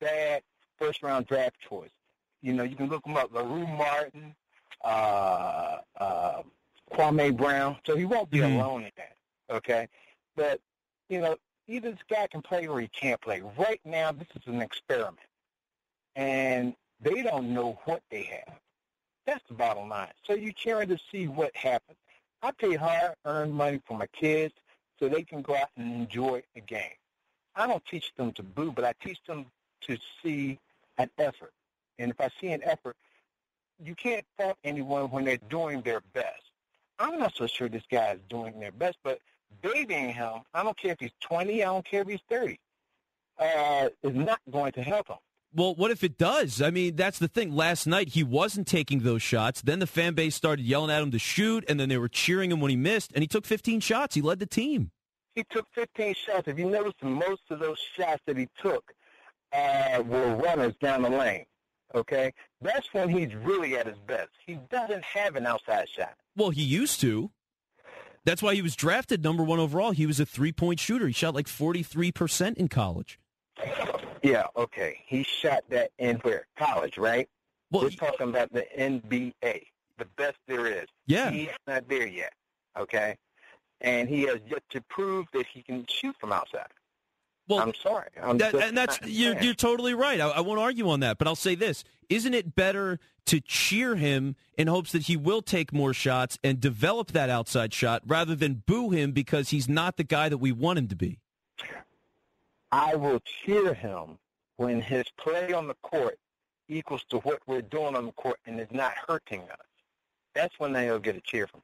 bad 0.00 0.40
first 0.78 1.02
round 1.02 1.26
draft 1.26 1.56
choice. 1.68 1.90
You 2.40 2.54
know, 2.54 2.62
you 2.62 2.76
can 2.76 2.88
look 2.88 3.04
him 3.04 3.18
up. 3.18 3.30
LaRue 3.30 3.66
Martin, 3.66 4.34
uh, 4.82 5.80
uh, 5.98 6.42
Kwame 6.92 7.36
Brown. 7.36 7.78
So 7.84 7.96
he 7.96 8.04
won't 8.04 8.30
be 8.30 8.38
Mhm. 8.38 8.54
alone 8.56 8.84
in 8.84 8.92
that. 8.96 9.16
Okay, 9.50 9.88
but 10.36 10.60
you 11.08 11.20
know, 11.20 11.36
either 11.66 11.92
this 11.92 12.02
guy 12.08 12.26
can 12.26 12.42
play 12.42 12.66
or 12.66 12.80
he 12.80 12.88
can't 12.88 13.20
play. 13.20 13.40
Right 13.40 13.80
now, 13.84 14.12
this 14.12 14.28
is 14.34 14.46
an 14.46 14.62
experiment, 14.62 15.26
and 16.16 16.74
they 17.00 17.22
don't 17.22 17.52
know 17.52 17.72
what 17.84 18.02
they 18.10 18.22
have. 18.22 18.60
That's 19.26 19.44
the 19.48 19.54
bottom 19.54 19.88
line. 19.88 20.12
So 20.24 20.34
you're 20.34 20.52
cheering 20.52 20.88
to 20.88 20.98
see 21.10 21.28
what 21.28 21.54
happens. 21.56 21.98
I 22.42 22.50
pay 22.52 22.74
hard 22.74 23.16
earned 23.24 23.54
money 23.54 23.80
for 23.86 23.96
my 23.96 24.06
kids 24.08 24.54
so 24.98 25.08
they 25.08 25.22
can 25.22 25.42
go 25.42 25.56
out 25.56 25.70
and 25.76 25.92
enjoy 25.92 26.42
a 26.56 26.60
game. 26.60 26.96
I 27.54 27.66
don't 27.66 27.84
teach 27.86 28.12
them 28.16 28.32
to 28.34 28.42
boo, 28.42 28.72
but 28.72 28.84
I 28.84 28.92
teach 29.02 29.22
them 29.26 29.50
to 29.82 29.96
see 30.22 30.58
an 30.98 31.10
effort. 31.18 31.52
And 31.98 32.10
if 32.10 32.20
I 32.20 32.28
see 32.40 32.48
an 32.48 32.62
effort, 32.64 32.96
you 33.82 33.94
can't 33.94 34.26
fault 34.36 34.58
anyone 34.64 35.10
when 35.10 35.24
they're 35.24 35.38
doing 35.48 35.80
their 35.82 36.00
best. 36.12 36.43
I'm 36.98 37.18
not 37.18 37.34
so 37.34 37.46
sure 37.46 37.68
this 37.68 37.82
guy 37.90 38.12
is 38.12 38.20
doing 38.28 38.58
their 38.60 38.72
best, 38.72 38.98
but 39.02 39.18
babying 39.62 40.12
him, 40.12 40.42
I 40.52 40.62
don't 40.62 40.76
care 40.76 40.92
if 40.92 41.00
he's 41.00 41.12
20, 41.20 41.62
I 41.62 41.66
don't 41.66 41.84
care 41.84 42.02
if 42.02 42.08
he's 42.08 42.20
30, 42.28 42.58
uh, 43.38 43.88
is 44.02 44.14
not 44.14 44.40
going 44.50 44.72
to 44.72 44.82
help 44.82 45.08
him. 45.08 45.16
Well, 45.56 45.76
what 45.76 45.92
if 45.92 46.02
it 46.02 46.18
does? 46.18 46.60
I 46.60 46.70
mean, 46.70 46.96
that's 46.96 47.20
the 47.20 47.28
thing. 47.28 47.54
Last 47.54 47.86
night, 47.86 48.08
he 48.08 48.24
wasn't 48.24 48.66
taking 48.66 49.00
those 49.00 49.22
shots. 49.22 49.62
Then 49.62 49.78
the 49.78 49.86
fan 49.86 50.14
base 50.14 50.34
started 50.34 50.64
yelling 50.64 50.90
at 50.90 51.00
him 51.00 51.12
to 51.12 51.18
shoot, 51.18 51.64
and 51.68 51.78
then 51.78 51.88
they 51.88 51.98
were 51.98 52.08
cheering 52.08 52.50
him 52.50 52.60
when 52.60 52.70
he 52.70 52.76
missed, 52.76 53.12
and 53.12 53.22
he 53.22 53.28
took 53.28 53.46
15 53.46 53.78
shots. 53.78 54.16
He 54.16 54.22
led 54.22 54.40
the 54.40 54.46
team. 54.46 54.90
He 55.36 55.44
took 55.50 55.66
15 55.72 56.14
shots. 56.14 56.48
If 56.48 56.58
you 56.58 56.68
notice, 56.68 56.94
most 57.02 57.42
of 57.50 57.60
those 57.60 57.78
shots 57.96 58.20
that 58.26 58.36
he 58.36 58.48
took 58.60 58.92
uh, 59.52 60.02
were 60.04 60.34
runners 60.36 60.74
down 60.80 61.02
the 61.02 61.10
lane. 61.10 61.44
Okay, 61.94 62.32
that's 62.60 62.92
when 62.92 63.08
he's 63.08 63.34
really 63.36 63.76
at 63.76 63.86
his 63.86 63.98
best. 64.06 64.30
He 64.46 64.58
doesn't 64.70 65.04
have 65.04 65.36
an 65.36 65.46
outside 65.46 65.88
shot. 65.88 66.14
Well, 66.36 66.50
he 66.50 66.62
used 66.62 67.00
to. 67.02 67.30
That's 68.24 68.42
why 68.42 68.54
he 68.54 68.62
was 68.62 68.74
drafted 68.74 69.22
number 69.22 69.44
one 69.44 69.58
overall. 69.60 69.90
He 69.92 70.06
was 70.06 70.18
a 70.18 70.26
three 70.26 70.50
point 70.52 70.80
shooter. 70.80 71.06
He 71.06 71.12
shot 71.12 71.34
like 71.34 71.46
43% 71.46 72.56
in 72.56 72.68
college. 72.68 73.18
Yeah, 74.22 74.46
okay. 74.56 74.98
He 75.06 75.22
shot 75.22 75.62
that 75.68 75.90
in 75.98 76.16
where 76.16 76.46
college, 76.58 76.96
right? 76.98 77.28
Well, 77.70 77.84
We're 77.84 77.90
talking 77.90 78.30
about 78.30 78.52
the 78.52 78.64
NBA, 78.78 79.62
the 79.98 80.04
best 80.16 80.36
there 80.48 80.66
is. 80.66 80.86
yeah. 81.06 81.30
He's 81.30 81.48
not 81.66 81.88
there 81.88 82.06
yet. 82.06 82.32
Okay, 82.78 83.16
and 83.82 84.08
he 84.08 84.22
has 84.22 84.40
yet 84.48 84.62
to 84.70 84.80
prove 84.88 85.26
that 85.32 85.46
he 85.46 85.62
can 85.62 85.86
shoot 85.88 86.16
from 86.18 86.32
outside. 86.32 86.66
Well, 87.48 87.60
I'm 87.60 87.74
sorry. 87.74 88.08
I'm 88.22 88.38
That, 88.38 88.54
and 88.54 88.76
that's 88.76 88.98
you're, 89.04 89.38
you're 89.40 89.54
totally 89.54 89.94
right. 89.94 90.20
I, 90.20 90.28
I 90.28 90.40
won't 90.40 90.60
argue 90.60 90.88
on 90.88 91.00
that, 91.00 91.18
but 91.18 91.28
I'll 91.28 91.36
say 91.36 91.54
this: 91.54 91.84
Isn't 92.08 92.32
it 92.32 92.54
better 92.54 92.98
to 93.26 93.40
cheer 93.40 93.96
him 93.96 94.36
in 94.56 94.66
hopes 94.66 94.92
that 94.92 95.02
he 95.02 95.16
will 95.16 95.42
take 95.42 95.72
more 95.72 95.92
shots 95.92 96.38
and 96.42 96.60
develop 96.60 97.12
that 97.12 97.30
outside 97.30 97.72
shot 97.72 98.02
rather 98.06 98.34
than 98.34 98.62
boo 98.66 98.90
him 98.90 99.12
because 99.12 99.50
he's 99.50 99.68
not 99.68 99.96
the 99.96 100.04
guy 100.04 100.28
that 100.28 100.38
we 100.38 100.52
want 100.52 100.78
him 100.78 100.88
to 100.88 100.96
be? 100.96 101.18
I 102.72 102.96
will 102.96 103.20
cheer 103.20 103.74
him 103.74 104.18
when 104.56 104.80
his 104.80 105.04
play 105.18 105.52
on 105.52 105.68
the 105.68 105.76
court 105.82 106.18
equals 106.68 107.04
to 107.10 107.18
what 107.18 107.40
we're 107.46 107.62
doing 107.62 107.94
on 107.94 108.06
the 108.06 108.12
court 108.12 108.38
and 108.46 108.58
is 108.58 108.68
not 108.72 108.94
hurting 109.06 109.42
us. 109.42 109.58
That's 110.34 110.58
when 110.58 110.72
they'll 110.72 110.98
get 110.98 111.16
a 111.16 111.20
cheer 111.20 111.46
from. 111.46 111.62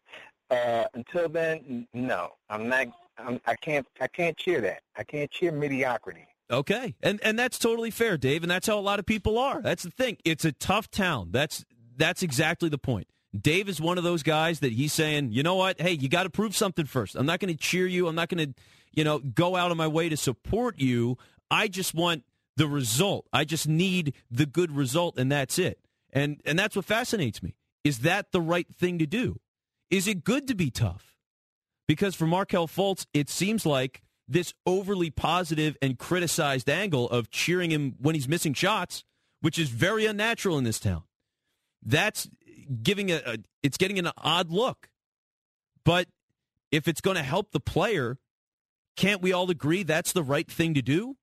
Uh, 0.50 0.84
until 0.94 1.28
then, 1.28 1.86
no, 1.94 2.32
I'm 2.48 2.68
not. 2.68 2.88
I'm, 3.18 3.40
I 3.46 3.54
can't. 3.56 3.86
I 4.00 4.08
can't 4.08 4.36
cheer 4.36 4.60
that. 4.62 4.82
I 4.96 5.04
can't 5.04 5.30
cheer 5.30 5.52
mediocrity. 5.52 6.26
Okay, 6.50 6.96
and 7.02 7.20
and 7.22 7.38
that's 7.38 7.58
totally 7.58 7.90
fair, 7.90 8.16
Dave, 8.16 8.42
and 8.42 8.50
that's 8.50 8.66
how 8.66 8.78
a 8.78 8.80
lot 8.80 8.98
of 8.98 9.06
people 9.06 9.38
are. 9.38 9.62
That's 9.62 9.84
the 9.84 9.90
thing. 9.90 10.16
It's 10.24 10.44
a 10.44 10.52
tough 10.52 10.90
town. 10.90 11.28
That's 11.30 11.64
that's 11.96 12.22
exactly 12.22 12.68
the 12.68 12.78
point. 12.78 13.06
Dave 13.38 13.68
is 13.68 13.80
one 13.80 13.98
of 13.98 14.04
those 14.04 14.24
guys 14.24 14.60
that 14.60 14.72
he's 14.72 14.92
saying, 14.92 15.30
you 15.30 15.44
know 15.44 15.54
what? 15.54 15.80
Hey, 15.80 15.92
you 15.92 16.08
got 16.08 16.24
to 16.24 16.30
prove 16.30 16.56
something 16.56 16.86
first. 16.86 17.14
I'm 17.14 17.26
not 17.26 17.38
going 17.38 17.54
to 17.54 17.58
cheer 17.58 17.86
you. 17.86 18.08
I'm 18.08 18.16
not 18.16 18.28
going 18.28 18.48
to, 18.48 18.54
you 18.92 19.04
know, 19.04 19.20
go 19.20 19.54
out 19.54 19.70
of 19.70 19.76
my 19.76 19.86
way 19.86 20.08
to 20.08 20.16
support 20.16 20.80
you. 20.80 21.16
I 21.48 21.68
just 21.68 21.94
want 21.94 22.24
the 22.56 22.66
result. 22.66 23.26
I 23.32 23.44
just 23.44 23.68
need 23.68 24.14
the 24.30 24.46
good 24.46 24.72
result, 24.72 25.16
and 25.18 25.30
that's 25.30 25.58
it. 25.58 25.78
And 26.12 26.40
and 26.44 26.58
that's 26.58 26.74
what 26.74 26.84
fascinates 26.84 27.42
me. 27.42 27.54
Is 27.84 28.00
that 28.00 28.32
the 28.32 28.40
right 28.40 28.66
thing 28.74 28.98
to 28.98 29.06
do? 29.06 29.38
Is 29.90 30.06
it 30.06 30.24
good 30.24 30.46
to 30.48 30.54
be 30.54 30.70
tough? 30.70 31.16
Because 31.88 32.14
for 32.14 32.26
Markelle 32.26 32.68
Fultz, 32.68 33.06
it 33.12 33.28
seems 33.28 33.66
like 33.66 34.02
this 34.28 34.54
overly 34.64 35.10
positive 35.10 35.76
and 35.82 35.98
criticized 35.98 36.70
angle 36.70 37.10
of 37.10 37.30
cheering 37.30 37.72
him 37.72 37.96
when 37.98 38.14
he's 38.14 38.28
missing 38.28 38.54
shots, 38.54 39.04
which 39.40 39.58
is 39.58 39.70
very 39.70 40.06
unnatural 40.06 40.56
in 40.56 40.62
this 40.62 40.78
town. 40.78 41.02
That's 41.82 42.30
giving 42.82 43.10
a, 43.10 43.20
a 43.26 43.38
it's 43.62 43.76
getting 43.76 43.98
an 43.98 44.10
odd 44.16 44.50
look. 44.50 44.88
But 45.84 46.06
if 46.70 46.86
it's 46.86 47.00
going 47.00 47.16
to 47.16 47.22
help 47.22 47.50
the 47.50 47.58
player, 47.60 48.18
can't 48.96 49.20
we 49.20 49.32
all 49.32 49.50
agree 49.50 49.82
that's 49.82 50.12
the 50.12 50.22
right 50.22 50.48
thing 50.48 50.74
to 50.74 50.82
do? 50.82 51.16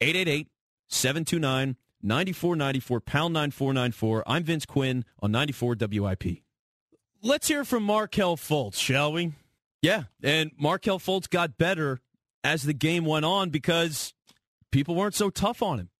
888 0.00 0.48
729 0.88 1.76
9494 2.02 3.00
pound 3.00 3.34
9494. 3.34 4.24
I'm 4.26 4.42
Vince 4.42 4.66
Quinn 4.66 5.04
on 5.20 5.30
94 5.30 5.76
WIP. 5.78 6.42
Let's 7.22 7.48
hear 7.48 7.64
from 7.64 7.82
Markelle 7.82 8.36
Fultz, 8.36 8.76
shall 8.76 9.12
we? 9.12 9.32
Yeah, 9.82 10.04
and 10.22 10.52
Markelle 10.58 10.98
Fultz 10.98 11.28
got 11.28 11.58
better 11.58 12.00
as 12.42 12.62
the 12.62 12.72
game 12.72 13.04
went 13.04 13.26
on 13.26 13.50
because 13.50 14.14
people 14.70 14.94
weren't 14.94 15.14
so 15.14 15.28
tough 15.28 15.62
on 15.62 15.78
him. 15.80 15.90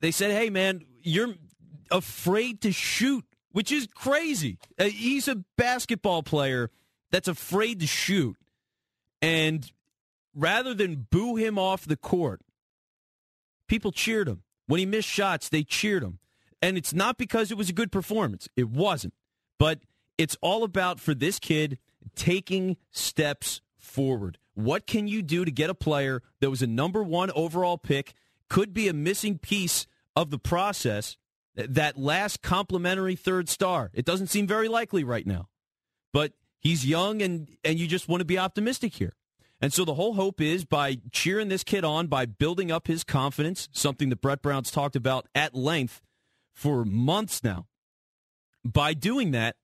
They 0.00 0.12
said, 0.12 0.30
"Hey, 0.30 0.48
man, 0.48 0.84
you're 1.02 1.34
afraid 1.90 2.60
to 2.60 2.70
shoot," 2.70 3.24
which 3.50 3.72
is 3.72 3.88
crazy. 3.94 4.58
Uh, 4.78 4.84
he's 4.84 5.26
a 5.26 5.44
basketball 5.56 6.22
player 6.22 6.70
that's 7.10 7.28
afraid 7.28 7.80
to 7.80 7.86
shoot, 7.86 8.36
and 9.20 9.72
rather 10.34 10.72
than 10.72 11.06
boo 11.10 11.34
him 11.34 11.58
off 11.58 11.84
the 11.84 11.96
court, 11.96 12.42
people 13.66 13.90
cheered 13.90 14.28
him 14.28 14.42
when 14.66 14.78
he 14.78 14.86
missed 14.86 15.08
shots. 15.08 15.48
They 15.48 15.64
cheered 15.64 16.04
him, 16.04 16.20
and 16.62 16.76
it's 16.76 16.92
not 16.92 17.18
because 17.18 17.50
it 17.50 17.56
was 17.56 17.70
a 17.70 17.72
good 17.72 17.90
performance. 17.90 18.48
It 18.54 18.68
wasn't, 18.68 19.14
but 19.58 19.80
it's 20.18 20.36
all 20.40 20.64
about 20.64 21.00
for 21.00 21.14
this 21.14 21.38
kid 21.38 21.78
taking 22.14 22.76
steps 22.90 23.60
forward. 23.76 24.38
What 24.54 24.86
can 24.86 25.06
you 25.08 25.22
do 25.22 25.44
to 25.44 25.50
get 25.50 25.70
a 25.70 25.74
player 25.74 26.22
that 26.40 26.50
was 26.50 26.62
a 26.62 26.66
number 26.66 27.02
one 27.02 27.30
overall 27.32 27.78
pick, 27.78 28.14
could 28.48 28.72
be 28.72 28.88
a 28.88 28.94
missing 28.94 29.38
piece 29.38 29.86
of 30.14 30.30
the 30.30 30.38
process, 30.38 31.16
that 31.54 31.98
last 31.98 32.42
complementary 32.42 33.16
third 33.16 33.48
star? 33.48 33.90
It 33.92 34.04
doesn't 34.04 34.28
seem 34.28 34.46
very 34.46 34.68
likely 34.68 35.04
right 35.04 35.26
now, 35.26 35.48
but 36.12 36.32
he's 36.58 36.86
young 36.86 37.20
and, 37.20 37.48
and 37.64 37.78
you 37.78 37.86
just 37.86 38.08
want 38.08 38.20
to 38.20 38.26
be 38.26 38.38
optimistic 38.38 38.94
here. 38.94 39.14
And 39.60 39.72
so 39.72 39.84
the 39.84 39.94
whole 39.94 40.14
hope 40.14 40.40
is 40.40 40.64
by 40.64 40.98
cheering 41.12 41.48
this 41.48 41.64
kid 41.64 41.84
on, 41.84 42.08
by 42.08 42.26
building 42.26 42.70
up 42.70 42.86
his 42.86 43.04
confidence, 43.04 43.68
something 43.72 44.10
that 44.10 44.20
Brett 44.20 44.42
Brown's 44.42 44.70
talked 44.70 44.96
about 44.96 45.28
at 45.34 45.54
length 45.54 46.02
for 46.54 46.84
months 46.84 47.42
now. 47.42 47.66
By 48.64 48.94
doing 48.94 49.30
that, 49.30 49.56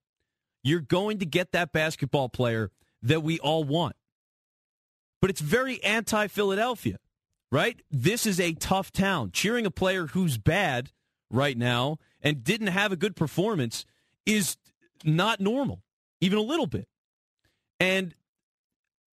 you're 0.63 0.79
going 0.79 1.19
to 1.19 1.25
get 1.25 1.51
that 1.51 1.71
basketball 1.71 2.29
player 2.29 2.71
that 3.01 3.21
we 3.21 3.39
all 3.39 3.63
want. 3.63 3.95
But 5.21 5.29
it's 5.29 5.41
very 5.41 5.83
anti 5.83 6.27
Philadelphia, 6.27 6.97
right? 7.51 7.81
This 7.91 8.25
is 8.25 8.39
a 8.39 8.53
tough 8.53 8.91
town. 8.91 9.31
Cheering 9.31 9.65
a 9.65 9.71
player 9.71 10.07
who's 10.07 10.37
bad 10.37 10.91
right 11.29 11.57
now 11.57 11.97
and 12.21 12.43
didn't 12.43 12.67
have 12.67 12.91
a 12.91 12.95
good 12.95 13.15
performance 13.15 13.85
is 14.25 14.57
not 15.03 15.39
normal, 15.39 15.83
even 16.21 16.37
a 16.37 16.41
little 16.41 16.67
bit. 16.67 16.87
And 17.79 18.15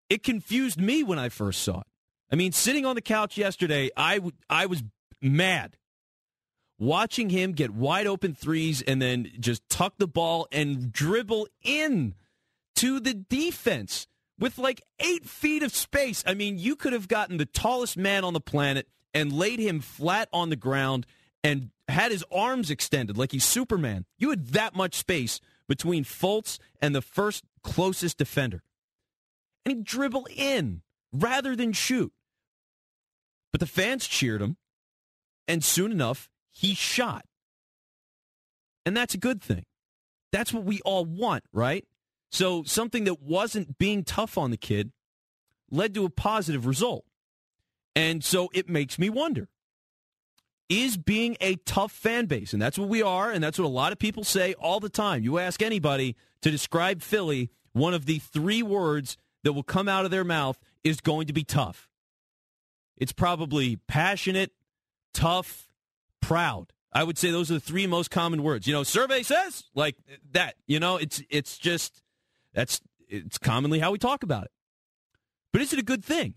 it 0.09 0.23
confused 0.23 0.81
me 0.81 1.03
when 1.03 1.19
I 1.19 1.29
first 1.29 1.63
saw 1.63 1.81
it. 1.81 1.87
I 2.33 2.37
mean, 2.37 2.53
sitting 2.53 2.87
on 2.87 2.95
the 2.95 3.03
couch 3.03 3.37
yesterday, 3.37 3.91
I, 3.97 4.17
w- 4.17 4.35
I 4.49 4.67
was 4.67 4.85
mad 5.21 5.77
watching 6.81 7.31
him 7.31 7.53
get 7.53 7.71
wide 7.71 8.09
open 8.09 8.35
threes 8.35 8.83
and 8.83 9.01
then 9.01 9.31
just 9.39 9.69
tuck 9.69 9.95
the 9.99 10.09
ball 10.09 10.49
and 10.51 10.91
dribble 10.93 11.47
in 11.63 12.15
to 12.75 12.99
the 12.99 13.15
defense 13.15 14.09
with 14.39 14.59
like 14.59 14.83
eight 14.99 15.27
feet 15.27 15.63
of 15.63 15.73
space. 15.73 16.25
I 16.27 16.35
mean, 16.35 16.59
you 16.59 16.75
could 16.75 16.95
have 16.95 17.07
gotten 17.07 17.37
the 17.37 17.47
tallest 17.47 17.97
man 17.97 18.25
on 18.25 18.33
the 18.33 18.41
planet 18.41 18.89
and 19.13 19.33
laid 19.33 19.61
him 19.61 19.81
flat 19.81 20.29
on 20.33 20.49
the 20.49 20.57
ground 20.57 21.07
and 21.45 21.71
had 21.89 22.11
his 22.11 22.25
arms 22.33 22.71
extended 22.71 23.19
like 23.19 23.33
he's 23.33 23.45
Superman. 23.45 24.07
You 24.19 24.31
had 24.31 24.49
that 24.49 24.75
much 24.75 24.95
space 24.95 25.41
between 25.69 26.05
Fultz 26.05 26.59
and 26.81 26.95
the 26.95 27.03
first 27.03 27.45
closest 27.63 28.17
defender. 28.17 28.63
And 29.65 29.77
he 29.77 29.83
dribble 29.83 30.27
in 30.35 30.81
rather 31.13 31.55
than 31.55 31.73
shoot. 31.73 32.13
But 33.53 33.61
the 33.61 33.67
fans 33.67 34.07
cheered 34.07 34.41
him, 34.41 34.57
and 35.49 35.63
soon 35.63 35.91
enough, 35.91 36.31
he 36.61 36.75
shot. 36.75 37.25
And 38.85 38.95
that's 38.95 39.15
a 39.15 39.19
good 39.19 39.41
thing. 39.41 39.65
That's 40.31 40.53
what 40.53 40.65
we 40.65 40.83
all 40.83 41.07
want, 41.07 41.45
right? 41.55 41.87
So 42.31 42.65
something 42.65 43.05
that 43.05 43.23
wasn't 43.23 43.79
being 43.79 44.05
tough 44.05 44.37
on 44.37 44.51
the 44.51 44.59
kid 44.59 44.93
led 45.71 45.95
to 45.95 46.05
a 46.05 46.11
positive 46.11 46.67
result. 46.67 47.07
And 47.97 48.23
so 48.23 48.51
it 48.53 48.69
makes 48.69 48.99
me 48.99 49.09
wonder 49.09 49.49
is 50.69 50.99
being 50.99 51.37
a 51.41 51.57
tough 51.57 51.93
fan 51.93 52.27
base, 52.27 52.53
and 52.53 52.61
that's 52.61 52.79
what 52.79 52.89
we 52.89 53.03
are, 53.03 53.33
and 53.33 53.43
that's 53.43 53.59
what 53.59 53.65
a 53.65 53.69
lot 53.69 53.91
of 53.91 53.99
people 53.99 54.23
say 54.23 54.53
all 54.55 54.79
the 54.81 54.91
time. 54.91 55.25
You 55.25 55.39
ask 55.39 55.63
anybody 55.63 56.15
to 56.43 56.51
describe 56.51 57.03
Philly, 57.03 57.51
one 57.73 57.95
of 57.95 58.05
the 58.05 58.19
three 58.19 58.63
words 58.63 59.17
that 59.43 59.55
will 59.55 59.65
come 59.65 59.89
out 59.89 60.05
of 60.05 60.11
their 60.11 60.25
mouth 60.25 60.61
is 60.85 61.01
going 61.01 61.27
to 61.27 61.33
be 61.33 61.43
tough. 61.43 61.89
It's 62.99 63.13
probably 63.13 63.77
passionate, 63.89 64.53
tough, 65.15 65.70
proud. 66.31 66.73
I 66.93 67.03
would 67.03 67.19
say 67.19 67.33
those 67.33 67.51
are 67.51 67.55
the 67.55 67.61
three 67.61 67.89
most 67.89 68.13
common 68.13 68.45
words. 68.45 68.69
You 68.69 68.73
know, 68.73 68.85
survey 68.85 69.25
says 69.25 69.65
like 69.75 69.97
that. 70.31 70.55
You 70.69 70.79
know, 70.79 70.97
it's 70.97 71.21
it's 71.29 71.59
just 71.59 72.03
that's 72.55 72.81
it's 73.09 73.37
commonly 73.37 73.81
how 73.81 73.91
we 73.91 73.99
talk 73.99 74.23
about 74.23 74.45
it. 74.45 74.53
But 75.53 75.61
is 75.61 75.73
it 75.73 75.81
a 75.81 75.85
good 75.85 76.05
thing? 76.05 76.35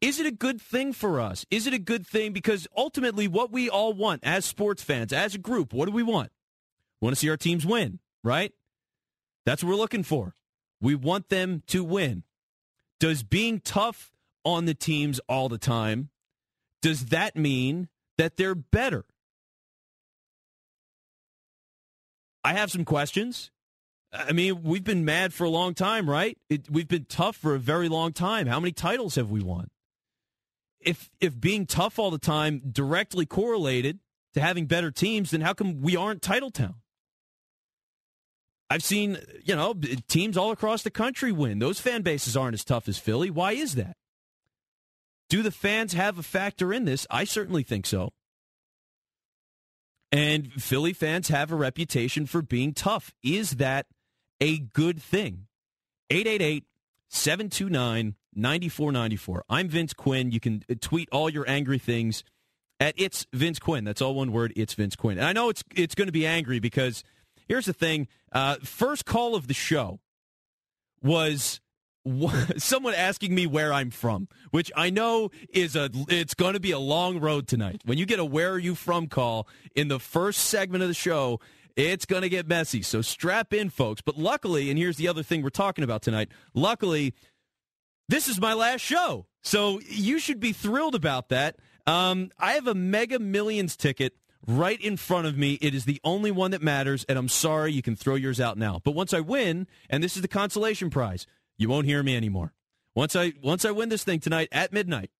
Is 0.00 0.18
it 0.20 0.24
a 0.24 0.30
good 0.30 0.60
thing 0.60 0.94
for 0.94 1.20
us? 1.20 1.44
Is 1.50 1.66
it 1.66 1.74
a 1.74 1.78
good 1.78 2.06
thing? 2.06 2.32
Because 2.32 2.66
ultimately, 2.74 3.28
what 3.28 3.52
we 3.52 3.68
all 3.68 3.92
want 3.92 4.22
as 4.24 4.46
sports 4.46 4.82
fans, 4.82 5.12
as 5.12 5.34
a 5.34 5.38
group, 5.38 5.74
what 5.74 5.84
do 5.84 5.92
we 5.92 6.02
want? 6.02 6.32
We 7.00 7.06
want 7.06 7.16
to 7.16 7.20
see 7.20 7.28
our 7.28 7.36
teams 7.36 7.66
win, 7.66 7.98
right? 8.24 8.52
That's 9.44 9.62
what 9.62 9.68
we're 9.68 9.76
looking 9.76 10.02
for. 10.02 10.34
We 10.80 10.94
want 10.94 11.28
them 11.28 11.62
to 11.68 11.84
win. 11.84 12.24
Does 13.00 13.22
being 13.22 13.60
tough 13.60 14.12
on 14.46 14.64
the 14.64 14.74
teams 14.74 15.20
all 15.28 15.50
the 15.50 15.58
time, 15.58 16.08
does 16.80 17.06
that 17.06 17.36
mean 17.36 17.88
that 18.16 18.38
they're 18.38 18.54
better? 18.54 19.04
I 22.46 22.52
have 22.52 22.70
some 22.70 22.84
questions. 22.84 23.50
I 24.12 24.30
mean, 24.30 24.62
we've 24.62 24.84
been 24.84 25.04
mad 25.04 25.34
for 25.34 25.42
a 25.42 25.50
long 25.50 25.74
time, 25.74 26.08
right? 26.08 26.38
It, 26.48 26.70
we've 26.70 26.86
been 26.86 27.06
tough 27.06 27.34
for 27.34 27.56
a 27.56 27.58
very 27.58 27.88
long 27.88 28.12
time. 28.12 28.46
How 28.46 28.60
many 28.60 28.70
titles 28.70 29.16
have 29.16 29.28
we 29.28 29.42
won? 29.42 29.66
If 30.78 31.10
if 31.20 31.40
being 31.40 31.66
tough 31.66 31.98
all 31.98 32.12
the 32.12 32.18
time 32.18 32.62
directly 32.70 33.26
correlated 33.26 33.98
to 34.34 34.40
having 34.40 34.66
better 34.66 34.92
teams, 34.92 35.32
then 35.32 35.40
how 35.40 35.54
come 35.54 35.80
we 35.80 35.96
aren't 35.96 36.22
title 36.22 36.52
town? 36.52 36.76
I've 38.70 38.84
seen, 38.84 39.18
you 39.44 39.56
know, 39.56 39.74
teams 40.06 40.36
all 40.36 40.52
across 40.52 40.84
the 40.84 40.90
country 40.92 41.32
win. 41.32 41.58
Those 41.58 41.80
fan 41.80 42.02
bases 42.02 42.36
aren't 42.36 42.54
as 42.54 42.64
tough 42.64 42.86
as 42.86 42.96
Philly. 42.96 43.28
Why 43.28 43.52
is 43.52 43.74
that? 43.74 43.96
Do 45.28 45.42
the 45.42 45.50
fans 45.50 45.94
have 45.94 46.16
a 46.16 46.22
factor 46.22 46.72
in 46.72 46.84
this? 46.84 47.08
I 47.10 47.24
certainly 47.24 47.64
think 47.64 47.86
so. 47.86 48.12
And 50.16 50.50
Philly 50.50 50.94
fans 50.94 51.28
have 51.28 51.52
a 51.52 51.56
reputation 51.56 52.24
for 52.24 52.40
being 52.40 52.72
tough. 52.72 53.12
Is 53.22 53.56
that 53.56 53.84
a 54.40 54.58
good 54.58 55.02
thing? 55.02 55.46
888 56.08 56.64
729 57.10 58.14
9494. 58.34 59.44
I'm 59.50 59.68
Vince 59.68 59.92
Quinn. 59.92 60.30
You 60.30 60.40
can 60.40 60.64
uh, 60.70 60.74
tweet 60.80 61.10
all 61.12 61.28
your 61.28 61.46
angry 61.46 61.78
things 61.78 62.24
at 62.80 62.94
It's 62.96 63.26
Vince 63.34 63.58
Quinn. 63.58 63.84
That's 63.84 64.00
all 64.00 64.14
one 64.14 64.32
word. 64.32 64.54
It's 64.56 64.72
Vince 64.72 64.96
Quinn. 64.96 65.18
And 65.18 65.26
I 65.26 65.34
know 65.34 65.50
it's 65.50 65.62
it's 65.74 65.94
going 65.94 66.08
to 66.08 66.12
be 66.12 66.26
angry 66.26 66.60
because 66.60 67.04
here's 67.46 67.66
the 67.66 67.74
thing. 67.74 68.08
Uh, 68.32 68.56
first 68.62 69.04
call 69.04 69.34
of 69.34 69.48
the 69.48 69.54
show 69.54 70.00
was 71.02 71.60
someone 72.56 72.94
asking 72.94 73.34
me 73.34 73.46
where 73.46 73.72
I'm 73.72 73.90
from, 73.90 74.28
which 74.50 74.70
I 74.76 74.90
know 74.90 75.30
is 75.50 75.74
a 75.74 75.90
it's 76.08 76.34
going 76.34 76.54
to 76.54 76.60
be 76.60 76.70
a 76.70 76.78
long 76.78 77.20
road 77.20 77.48
tonight. 77.48 77.82
When 77.84 77.98
you 77.98 78.06
get 78.06 78.18
a 78.18 78.24
where 78.24 78.52
are 78.52 78.58
you 78.58 78.74
from 78.74 79.08
call 79.08 79.48
in 79.74 79.88
the 79.88 79.98
first 79.98 80.42
segment 80.42 80.82
of 80.82 80.88
the 80.88 80.94
show, 80.94 81.40
it's 81.74 82.06
going 82.06 82.22
to 82.22 82.28
get 82.28 82.46
messy. 82.46 82.82
So 82.82 83.02
strap 83.02 83.52
in 83.52 83.70
folks. 83.70 84.00
But 84.00 84.16
luckily, 84.16 84.70
and 84.70 84.78
here's 84.78 84.96
the 84.96 85.08
other 85.08 85.22
thing 85.22 85.42
we're 85.42 85.50
talking 85.50 85.84
about 85.84 86.02
tonight. 86.02 86.28
Luckily, 86.54 87.14
this 88.08 88.28
is 88.28 88.40
my 88.40 88.54
last 88.54 88.80
show. 88.80 89.26
So 89.42 89.80
you 89.88 90.18
should 90.18 90.40
be 90.40 90.52
thrilled 90.52 90.94
about 90.94 91.28
that. 91.30 91.56
Um, 91.86 92.30
I 92.38 92.52
have 92.52 92.66
a 92.66 92.74
Mega 92.74 93.18
Millions 93.18 93.76
ticket 93.76 94.14
right 94.46 94.80
in 94.80 94.96
front 94.96 95.26
of 95.26 95.36
me. 95.36 95.54
It 95.60 95.74
is 95.74 95.84
the 95.84 96.00
only 96.04 96.30
one 96.30 96.52
that 96.52 96.62
matters, 96.62 97.04
and 97.08 97.18
I'm 97.18 97.28
sorry 97.28 97.72
you 97.72 97.82
can 97.82 97.96
throw 97.96 98.14
yours 98.14 98.40
out 98.40 98.56
now. 98.58 98.80
But 98.82 98.92
once 98.92 99.12
I 99.12 99.20
win, 99.20 99.66
and 99.90 100.02
this 100.02 100.16
is 100.16 100.22
the 100.22 100.28
consolation 100.28 100.90
prize, 100.90 101.26
you 101.56 101.68
won't 101.68 101.86
hear 101.86 102.02
me 102.02 102.16
anymore. 102.16 102.52
Once 102.94 103.14
I 103.14 103.34
once 103.42 103.64
I 103.64 103.70
win 103.70 103.88
this 103.88 104.04
thing 104.04 104.20
tonight 104.20 104.48
at 104.52 104.72
midnight, 104.72 105.10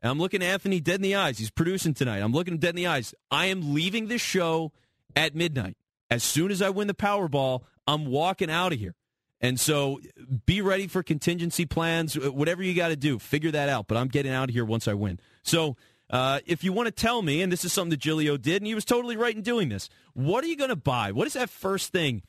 and 0.00 0.10
I'm 0.10 0.18
looking 0.18 0.42
Anthony 0.42 0.80
dead 0.80 0.96
in 0.96 1.02
the 1.02 1.14
eyes. 1.14 1.38
He's 1.38 1.50
producing 1.50 1.94
tonight. 1.94 2.18
I'm 2.18 2.32
looking 2.32 2.54
him 2.54 2.60
dead 2.60 2.70
in 2.70 2.76
the 2.76 2.86
eyes. 2.86 3.14
I 3.30 3.46
am 3.46 3.74
leaving 3.74 4.08
this 4.08 4.22
show 4.22 4.72
at 5.16 5.34
midnight. 5.34 5.76
As 6.10 6.22
soon 6.22 6.50
as 6.50 6.62
I 6.62 6.70
win 6.70 6.86
the 6.86 6.94
Powerball, 6.94 7.62
I'm 7.86 8.06
walking 8.06 8.50
out 8.50 8.72
of 8.72 8.78
here. 8.78 8.94
And 9.40 9.58
so 9.58 10.00
be 10.46 10.60
ready 10.60 10.86
for 10.86 11.02
contingency 11.02 11.64
plans, 11.64 12.18
whatever 12.18 12.62
you 12.62 12.74
got 12.74 12.88
to 12.88 12.96
do, 12.96 13.18
figure 13.18 13.52
that 13.52 13.68
out. 13.68 13.86
But 13.86 13.96
I'm 13.96 14.08
getting 14.08 14.32
out 14.32 14.48
of 14.48 14.54
here 14.54 14.64
once 14.64 14.88
I 14.88 14.94
win. 14.94 15.20
So 15.42 15.76
uh, 16.10 16.40
if 16.46 16.64
you 16.64 16.72
want 16.72 16.86
to 16.86 16.92
tell 16.92 17.22
me, 17.22 17.42
and 17.42 17.52
this 17.52 17.64
is 17.64 17.72
something 17.72 17.90
that 17.90 18.00
Giglio 18.00 18.36
did, 18.36 18.62
and 18.62 18.66
he 18.66 18.74
was 18.74 18.84
totally 18.84 19.16
right 19.16 19.34
in 19.34 19.42
doing 19.42 19.68
this, 19.68 19.88
what 20.14 20.42
are 20.42 20.48
you 20.48 20.56
going 20.56 20.70
to 20.70 20.76
buy? 20.76 21.12
What 21.12 21.26
is 21.26 21.34
that 21.34 21.50
first 21.50 21.92
thing? 21.92 22.22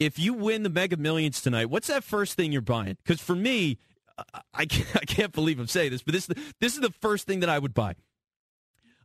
If 0.00 0.18
you 0.18 0.32
win 0.32 0.62
the 0.62 0.70
Mega 0.70 0.96
Millions 0.96 1.42
tonight, 1.42 1.66
what's 1.66 1.88
that 1.88 2.02
first 2.02 2.34
thing 2.34 2.50
you're 2.50 2.62
buying? 2.62 2.96
Because 3.04 3.20
for 3.20 3.36
me, 3.36 3.78
I 4.54 4.64
can't, 4.66 4.96
I 4.96 5.04
can't 5.04 5.32
believe 5.32 5.60
I'm 5.60 5.66
saying 5.66 5.92
this, 5.92 6.02
but 6.02 6.14
this 6.14 6.26
this 6.60 6.74
is 6.74 6.80
the 6.80 6.90
first 7.00 7.26
thing 7.26 7.40
that 7.40 7.48
I 7.50 7.58
would 7.58 7.74
buy. 7.74 7.94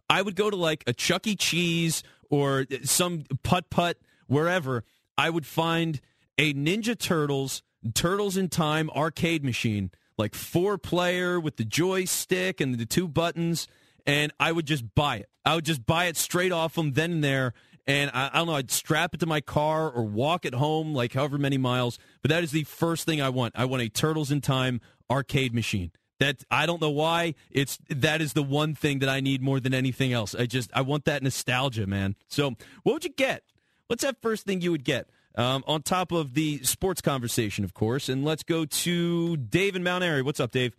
I 0.09 0.21
would 0.21 0.35
go 0.35 0.49
to 0.49 0.55
like 0.55 0.83
a 0.87 0.93
Chuck 0.93 1.27
E. 1.27 1.35
Cheese 1.35 2.01
or 2.29 2.65
some 2.83 3.25
putt 3.43 3.69
putt 3.69 3.97
wherever. 4.27 4.83
I 5.17 5.29
would 5.29 5.45
find 5.45 5.99
a 6.37 6.53
Ninja 6.53 6.97
Turtles 6.97 7.61
Turtles 7.93 8.37
in 8.37 8.49
Time 8.49 8.89
arcade 8.91 9.43
machine, 9.43 9.91
like 10.17 10.33
four 10.33 10.77
player 10.77 11.39
with 11.39 11.57
the 11.57 11.65
joystick 11.65 12.61
and 12.61 12.77
the 12.77 12.85
two 12.85 13.07
buttons, 13.07 13.67
and 14.05 14.31
I 14.39 14.51
would 14.51 14.65
just 14.65 14.95
buy 14.95 15.17
it. 15.17 15.29
I 15.43 15.55
would 15.55 15.65
just 15.65 15.85
buy 15.85 16.05
it 16.05 16.17
straight 16.17 16.51
off 16.51 16.75
them 16.75 16.93
then 16.93 17.11
and 17.11 17.23
there. 17.23 17.53
And 17.87 18.09
I, 18.13 18.29
I 18.33 18.37
don't 18.37 18.47
know, 18.47 18.55
I'd 18.55 18.71
strap 18.71 19.13
it 19.13 19.19
to 19.19 19.25
my 19.25 19.41
car 19.41 19.89
or 19.91 20.03
walk 20.03 20.45
it 20.45 20.55
home, 20.55 20.93
like 20.93 21.13
however 21.13 21.37
many 21.37 21.57
miles. 21.57 21.99
But 22.21 22.29
that 22.29 22.43
is 22.43 22.51
the 22.51 22.63
first 22.63 23.05
thing 23.05 23.21
I 23.21 23.29
want. 23.29 23.53
I 23.55 23.65
want 23.65 23.83
a 23.83 23.89
Turtles 23.89 24.31
in 24.31 24.41
Time 24.41 24.81
arcade 25.09 25.53
machine. 25.53 25.91
That 26.19 26.43
I 26.49 26.65
don't 26.65 26.81
know 26.81 26.91
why 26.91 27.35
it's 27.51 27.77
that 27.89 28.21
is 28.21 28.33
the 28.33 28.41
one 28.41 28.73
thing 28.73 28.99
that 28.99 29.09
I 29.09 29.19
need 29.19 29.41
more 29.41 29.59
than 29.59 29.73
anything 29.73 30.13
else. 30.13 30.33
I 30.33 30.45
just 30.45 30.71
I 30.73 30.81
want 30.81 31.03
that 31.05 31.21
nostalgia, 31.21 31.85
man. 31.87 32.15
So 32.29 32.55
what 32.83 32.93
would 32.93 33.03
you 33.03 33.11
get? 33.11 33.43
What's 33.87 34.03
that 34.03 34.21
first 34.21 34.45
thing 34.45 34.61
you 34.61 34.71
would 34.71 34.85
get? 34.85 35.09
Um, 35.37 35.65
on 35.67 35.81
top 35.81 36.13
of 36.13 36.33
the 36.33 36.63
sports 36.63 37.01
conversation, 37.01 37.65
of 37.65 37.73
course. 37.73 38.07
And 38.07 38.23
let's 38.23 38.43
go 38.43 38.63
to 38.63 39.35
Dave 39.35 39.75
in 39.75 39.83
Mount 39.83 40.05
Airy. 40.05 40.21
What's 40.21 40.39
up, 40.39 40.51
Dave? 40.51 40.73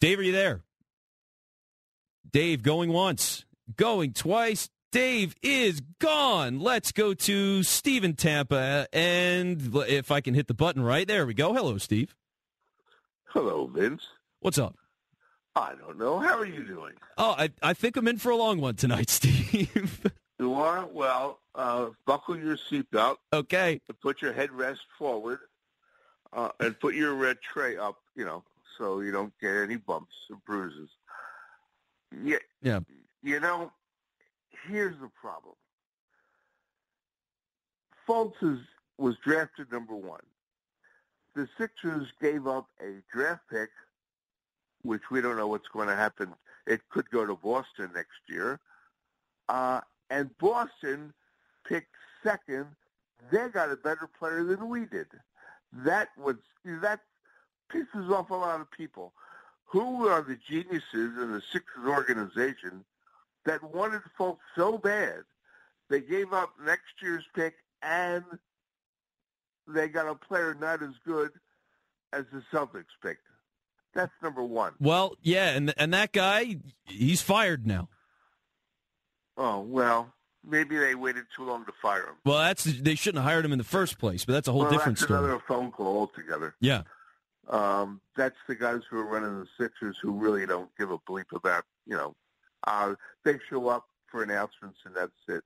Dave, 0.00 0.20
are 0.20 0.22
you 0.22 0.32
there? 0.32 0.62
Dave 2.30 2.62
going 2.62 2.92
once, 2.92 3.44
going 3.76 4.12
twice. 4.12 4.68
Dave 4.90 5.34
is 5.42 5.80
gone. 5.98 6.60
Let's 6.60 6.92
go 6.92 7.14
to 7.14 7.62
Steve 7.62 8.04
in 8.04 8.14
Tampa. 8.14 8.86
And 8.92 9.74
if 9.88 10.10
I 10.10 10.20
can 10.20 10.34
hit 10.34 10.48
the 10.48 10.54
button 10.54 10.82
right, 10.82 11.08
there 11.08 11.26
we 11.26 11.34
go. 11.34 11.54
Hello, 11.54 11.78
Steve. 11.78 12.14
Hello, 13.26 13.66
Vince. 13.66 14.06
What's 14.40 14.58
up? 14.58 14.76
I 15.54 15.74
don't 15.74 15.98
know. 15.98 16.18
How 16.18 16.38
are 16.38 16.46
you 16.46 16.64
doing? 16.64 16.92
Oh, 17.16 17.34
I, 17.38 17.50
I 17.62 17.74
think 17.74 17.96
I'm 17.96 18.08
in 18.08 18.18
for 18.18 18.30
a 18.30 18.36
long 18.36 18.60
one 18.60 18.74
tonight, 18.74 19.08
Steve. 19.10 20.00
You 20.38 20.54
are? 20.54 20.86
Well, 20.86 21.38
uh, 21.54 21.90
buckle 22.06 22.36
your 22.36 22.56
seatbelt 22.56 23.16
okay. 23.32 23.80
put 24.02 24.22
your 24.22 24.32
headrest 24.32 24.78
forward 24.98 25.40
uh, 26.32 26.48
and 26.60 26.78
put 26.80 26.94
your 26.94 27.14
red 27.14 27.38
tray 27.40 27.76
up, 27.76 27.98
you 28.16 28.24
know, 28.24 28.42
so 28.78 29.00
you 29.00 29.12
don't 29.12 29.32
get 29.40 29.54
any 29.54 29.76
bumps 29.76 30.14
and 30.30 30.42
bruises. 30.44 30.88
Yeah. 32.22 32.38
Yeah. 32.62 32.80
You 33.22 33.40
know, 33.40 33.70
here's 34.68 34.98
the 35.00 35.10
problem. 35.20 35.54
Fultz 38.08 38.34
is, 38.42 38.58
was 38.98 39.16
drafted 39.24 39.70
number 39.70 39.94
one. 39.94 40.20
The 41.34 41.48
Sixers 41.56 42.08
gave 42.20 42.46
up 42.46 42.66
a 42.80 43.00
draft 43.12 43.42
pick, 43.50 43.70
which 44.82 45.02
we 45.10 45.20
don't 45.20 45.36
know 45.36 45.46
what's 45.46 45.68
going 45.68 45.88
to 45.88 45.96
happen. 45.96 46.34
It 46.66 46.80
could 46.90 47.08
go 47.10 47.24
to 47.24 47.36
Boston 47.36 47.90
next 47.94 48.20
year. 48.28 48.58
Uh, 49.48 49.80
and 50.10 50.36
Boston 50.38 51.12
picked 51.66 51.94
second. 52.22 52.66
They 53.30 53.48
got 53.48 53.70
a 53.70 53.76
better 53.76 54.08
player 54.18 54.44
than 54.44 54.68
we 54.68 54.84
did. 54.84 55.06
That 55.72 56.08
was 56.18 56.36
that 56.64 57.00
pisses 57.72 58.10
off 58.10 58.30
a 58.30 58.34
lot 58.34 58.60
of 58.60 58.70
people. 58.70 59.12
Who 59.66 60.06
are 60.06 60.20
the 60.20 60.36
geniuses 60.36 60.82
in 60.92 61.32
the 61.32 61.42
Sixers 61.52 61.86
organization 61.86 62.84
that 63.44 63.62
wanted 63.74 64.02
Fultz 64.18 64.38
so 64.56 64.78
bad 64.78 65.22
they 65.90 66.00
gave 66.00 66.32
up 66.32 66.54
next 66.64 67.02
year's 67.02 67.24
pick 67.34 67.54
and 67.82 68.24
they 69.68 69.88
got 69.88 70.08
a 70.08 70.14
player 70.14 70.56
not 70.58 70.82
as 70.82 70.94
good 71.06 71.30
as 72.12 72.24
the 72.32 72.42
Celtics 72.52 72.84
picked. 73.02 73.22
That's 73.94 74.12
number 74.22 74.42
one. 74.42 74.72
Well, 74.80 75.16
yeah, 75.20 75.50
and 75.50 75.74
and 75.76 75.92
that 75.92 76.12
guy, 76.12 76.56
he's 76.84 77.20
fired 77.20 77.66
now. 77.66 77.88
Oh 79.36 79.60
well, 79.60 80.14
maybe 80.44 80.78
they 80.78 80.94
waited 80.94 81.24
too 81.36 81.44
long 81.44 81.66
to 81.66 81.72
fire 81.82 82.04
him. 82.04 82.14
Well, 82.24 82.38
that's 82.38 82.64
they 82.64 82.94
shouldn't 82.94 83.22
have 83.22 83.30
hired 83.30 83.44
him 83.44 83.52
in 83.52 83.58
the 83.58 83.64
first 83.64 83.98
place, 83.98 84.24
but 84.24 84.32
that's 84.32 84.48
a 84.48 84.52
whole 84.52 84.62
well, 84.62 84.70
different 84.70 84.98
that's 84.98 85.04
story. 85.08 85.24
another 85.24 85.42
phone 85.46 85.70
call 85.70 85.98
altogether. 85.98 86.54
Yeah. 86.60 86.82
Um, 87.48 88.00
that's 88.16 88.36
the 88.48 88.54
guys 88.54 88.80
who 88.88 88.98
are 88.98 89.04
running 89.04 89.40
the 89.40 89.46
Sixers 89.58 89.96
who 90.00 90.12
really 90.12 90.46
don't 90.46 90.70
give 90.78 90.90
a 90.90 90.98
bleep 90.98 91.34
about, 91.34 91.64
you 91.86 91.96
know, 91.96 92.14
uh, 92.66 92.94
they 93.24 93.38
show 93.48 93.68
up 93.68 93.86
for 94.10 94.22
announcements 94.22 94.78
and 94.84 94.94
that's 94.94 95.12
it. 95.28 95.42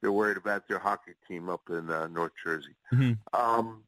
They're 0.00 0.12
worried 0.12 0.36
about 0.36 0.68
their 0.68 0.78
hockey 0.78 1.12
team 1.26 1.48
up 1.48 1.62
in 1.70 1.90
uh, 1.90 2.06
North 2.08 2.32
Jersey. 2.44 2.74
Mhm. 2.92 3.18
Um, 3.32 3.82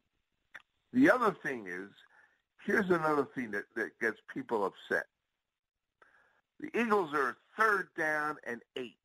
the 0.92 1.10
other 1.10 1.34
thing 1.42 1.66
is, 1.68 1.88
here's 2.66 2.90
another 2.90 3.26
thing 3.34 3.52
that, 3.52 3.64
that 3.76 3.98
gets 4.00 4.18
people 4.32 4.64
upset. 4.64 5.06
The 6.58 6.68
Eagles 6.78 7.14
are 7.14 7.36
third 7.56 7.88
down 7.96 8.36
and 8.46 8.60
eight. 8.76 8.96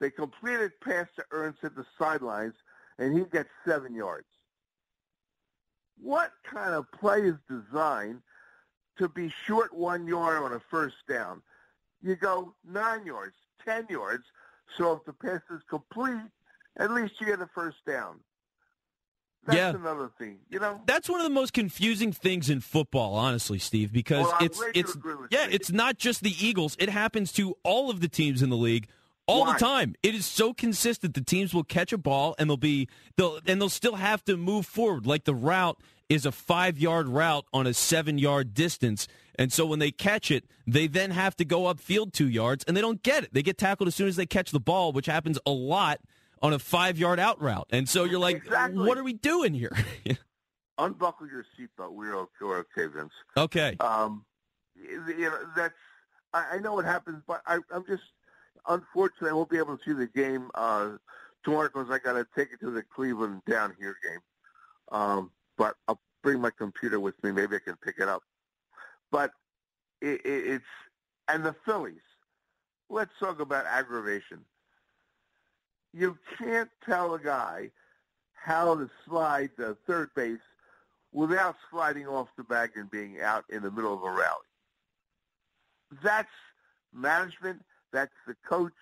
They 0.00 0.10
completed 0.10 0.72
pass 0.80 1.08
to 1.16 1.24
Ertz 1.32 1.62
at 1.64 1.74
the 1.74 1.84
sidelines, 1.98 2.54
and 2.98 3.18
he 3.18 3.24
gets 3.24 3.48
seven 3.66 3.94
yards. 3.94 4.28
What 6.00 6.30
kind 6.44 6.74
of 6.74 6.90
play 6.92 7.22
is 7.22 7.34
designed 7.48 8.22
to 8.98 9.08
be 9.08 9.32
short 9.46 9.72
one 9.74 10.06
yard 10.06 10.42
on 10.42 10.52
a 10.52 10.60
first 10.70 10.96
down? 11.08 11.42
You 12.02 12.16
go 12.16 12.54
nine 12.68 13.04
yards, 13.06 13.34
ten 13.64 13.86
yards, 13.88 14.24
so 14.76 14.92
if 14.92 15.04
the 15.04 15.12
pass 15.12 15.40
is 15.50 15.62
complete, 15.68 16.20
at 16.76 16.90
least 16.90 17.14
you 17.20 17.26
get 17.26 17.40
a 17.40 17.48
first 17.54 17.78
down. 17.86 18.20
That's 19.46 19.56
Yeah. 19.56 19.70
another 19.70 20.10
thing. 20.18 20.40
You 20.50 20.58
know, 20.58 20.82
That's 20.84 21.08
one 21.08 21.20
of 21.20 21.24
the 21.24 21.30
most 21.30 21.52
confusing 21.52 22.12
things 22.12 22.50
in 22.50 22.60
football, 22.60 23.14
honestly, 23.14 23.58
Steve, 23.58 23.92
because 23.92 24.26
Well, 24.26 24.36
it's 24.40 24.60
it's 24.74 24.96
yeah, 25.30 25.46
it's 25.50 25.70
not 25.70 25.96
just 25.96 26.22
the 26.22 26.34
Eagles. 26.44 26.76
It 26.78 26.90
happens 26.90 27.32
to 27.32 27.56
all 27.62 27.88
of 27.90 28.00
the 28.00 28.08
teams 28.08 28.42
in 28.42 28.50
the 28.50 28.56
league 28.56 28.88
all 29.26 29.42
Why? 29.42 29.52
the 29.54 29.58
time. 29.58 29.94
It 30.02 30.14
is 30.14 30.26
so 30.26 30.52
consistent. 30.52 31.14
The 31.14 31.20
teams 31.22 31.54
will 31.54 31.64
catch 31.64 31.92
a 31.92 31.98
ball 31.98 32.34
and 32.38 32.50
they'll 32.50 32.56
be 32.56 32.88
they'll 33.16 33.40
and 33.46 33.60
they'll 33.60 33.68
still 33.68 33.96
have 33.96 34.24
to 34.24 34.36
move 34.36 34.66
forward. 34.66 35.06
Like 35.06 35.24
the 35.24 35.34
route 35.34 35.78
is 36.08 36.24
a 36.26 36.32
five 36.32 36.78
yard 36.78 37.08
route 37.08 37.44
on 37.52 37.66
a 37.66 37.74
seven 37.74 38.18
yard 38.18 38.54
distance. 38.54 39.06
And 39.36 39.52
so 39.52 39.66
when 39.66 39.78
they 39.78 39.90
catch 39.90 40.30
it, 40.30 40.44
they 40.66 40.86
then 40.86 41.10
have 41.12 41.36
to 41.36 41.44
go 41.44 41.62
upfield 41.62 42.12
two 42.12 42.28
yards 42.28 42.64
and 42.64 42.76
they 42.76 42.80
don't 42.80 43.02
get 43.02 43.24
it. 43.24 43.32
They 43.32 43.42
get 43.42 43.58
tackled 43.58 43.88
as 43.88 43.94
soon 43.94 44.08
as 44.08 44.16
they 44.16 44.26
catch 44.26 44.50
the 44.50 44.60
ball, 44.60 44.92
which 44.92 45.06
happens 45.06 45.38
a 45.46 45.50
lot 45.50 46.00
on 46.42 46.52
a 46.52 46.58
five 46.58 46.98
yard 46.98 47.20
out 47.20 47.40
route. 47.40 47.66
And 47.70 47.88
so 47.88 48.04
you're 48.04 48.18
like, 48.18 48.36
Exactly. 48.36 48.86
what 48.86 48.98
are 48.98 49.04
we 49.04 49.12
doing 49.12 49.54
here? 49.54 49.76
unbuckle 50.78 51.28
your 51.28 51.44
seatbelt. 51.58 51.92
We're 51.92 52.16
okay, 52.16 52.86
Vince. 52.86 53.12
okay. 53.36 53.76
Um, 53.80 54.24
you 54.76 55.18
know, 55.28 55.38
that's 55.56 55.74
I, 56.32 56.46
I 56.52 56.58
know 56.58 56.74
what 56.74 56.84
happens, 56.84 57.22
but 57.26 57.42
I, 57.46 57.58
I'm 57.72 57.84
just 57.86 58.02
unfortunately 58.68 59.30
I 59.30 59.32
won't 59.32 59.50
be 59.50 59.58
able 59.58 59.76
to 59.76 59.84
see 59.84 59.92
the 59.92 60.06
game 60.06 60.50
uh, 60.54 60.90
tomorrow 61.44 61.68
because 61.72 61.90
I 61.90 61.98
got 61.98 62.12
to 62.14 62.26
take 62.36 62.52
it 62.52 62.60
to 62.60 62.70
the 62.70 62.82
Cleveland 62.82 63.42
down 63.48 63.74
here 63.78 63.96
game. 64.02 64.20
Um, 64.90 65.30
but 65.58 65.74
I'll 65.88 66.00
bring 66.22 66.40
my 66.40 66.50
computer 66.50 66.98
with 66.98 67.22
me. 67.22 67.32
Maybe 67.32 67.56
I 67.56 67.58
can 67.58 67.76
pick 67.76 67.96
it 67.98 68.08
up. 68.08 68.22
But 69.10 69.32
it, 70.00 70.24
it, 70.24 70.46
it's 70.46 70.64
and 71.26 71.44
the 71.44 71.54
Phillies. 71.66 72.00
Let's 72.88 73.10
talk 73.20 73.40
about 73.40 73.66
aggravation. 73.66 74.38
You 75.92 76.16
can't 76.38 76.70
tell 76.86 77.14
a 77.14 77.18
guy 77.18 77.70
how 78.32 78.76
to 78.76 78.88
slide 79.06 79.50
the 79.58 79.76
third 79.86 80.08
base 80.14 80.38
without 81.12 81.56
sliding 81.70 82.06
off 82.06 82.28
the 82.36 82.44
bag 82.44 82.70
and 82.76 82.90
being 82.90 83.20
out 83.20 83.44
in 83.50 83.62
the 83.62 83.70
middle 83.70 83.92
of 83.92 84.02
a 84.02 84.10
rally. 84.10 84.48
That's 86.02 86.28
management. 86.94 87.62
That's 87.92 88.12
the 88.26 88.36
coach. 88.48 88.72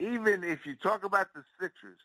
Even 0.00 0.44
if 0.44 0.66
you 0.66 0.74
talk 0.74 1.04
about 1.04 1.28
the 1.34 1.42
Sixers, 1.60 1.98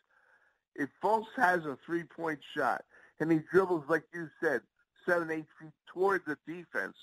if 0.74 0.88
Fultz 1.02 1.26
has 1.36 1.64
a 1.64 1.76
three-point 1.84 2.40
shot 2.56 2.84
and 3.20 3.30
he 3.30 3.40
dribbles, 3.52 3.84
like 3.88 4.04
you 4.12 4.28
said, 4.42 4.60
seven, 5.06 5.30
eight 5.30 5.46
feet 5.60 5.72
toward 5.92 6.22
the 6.26 6.36
defense, 6.46 6.96